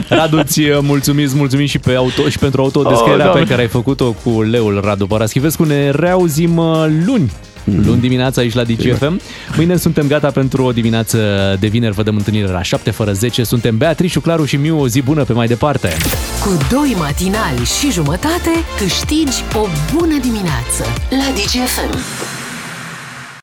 Radu, 0.10 0.44
ți 0.44 0.62
mulțumim, 0.82 1.30
mulțumim 1.34 1.66
și, 1.66 1.80
pe 1.80 1.96
auto, 1.96 2.30
și 2.30 2.38
pentru 2.38 2.62
autodescrierea 2.62 3.28
oh, 3.28 3.34
pe 3.34 3.46
care 3.46 3.62
ai 3.62 3.68
făcut-o 3.68 4.16
cu 4.24 4.42
leul 4.42 4.80
Radu 4.84 5.08
Paraschivescu. 5.08 5.64
Ne 5.64 5.90
reauzim 5.90 6.58
uh, 6.58 6.86
luni 7.06 7.32
mm-hmm. 7.64 7.86
luni 7.86 8.02
dimineața 8.02 8.42
aici 8.42 8.54
la 8.54 8.64
DGFM. 8.64 9.22
Mâine 9.56 9.76
suntem 9.78 10.08
gata 10.08 10.32
pentru 10.32 10.64
o 10.64 10.72
dimineață 10.72 11.18
de 11.60 11.68
vineri, 11.68 11.94
vă 11.94 12.04
dăm 12.04 12.16
întâlnire 12.16 12.48
la 12.48 12.62
7 12.62 12.92
fără 12.92 13.12
10. 13.12 13.44
Suntem 13.44 13.78
Beatrice, 13.78 14.20
Claru 14.20 14.46
și 14.46 14.56
Miu, 14.56 14.80
o 14.80 14.88
zi 14.88 15.02
bună 15.02 15.24
pe 15.24 15.34
mai 15.34 15.48
departe. 15.48 15.98
Cu 16.42 16.58
doi 16.70 16.96
matinali 17.00 17.66
și 17.80 17.92
jumătate 17.92 18.52
câștigi 18.78 19.44
o 19.56 19.68
bună 19.94 20.18
dimineață 20.22 20.84
la 21.10 21.34
DGFM. 21.34 22.41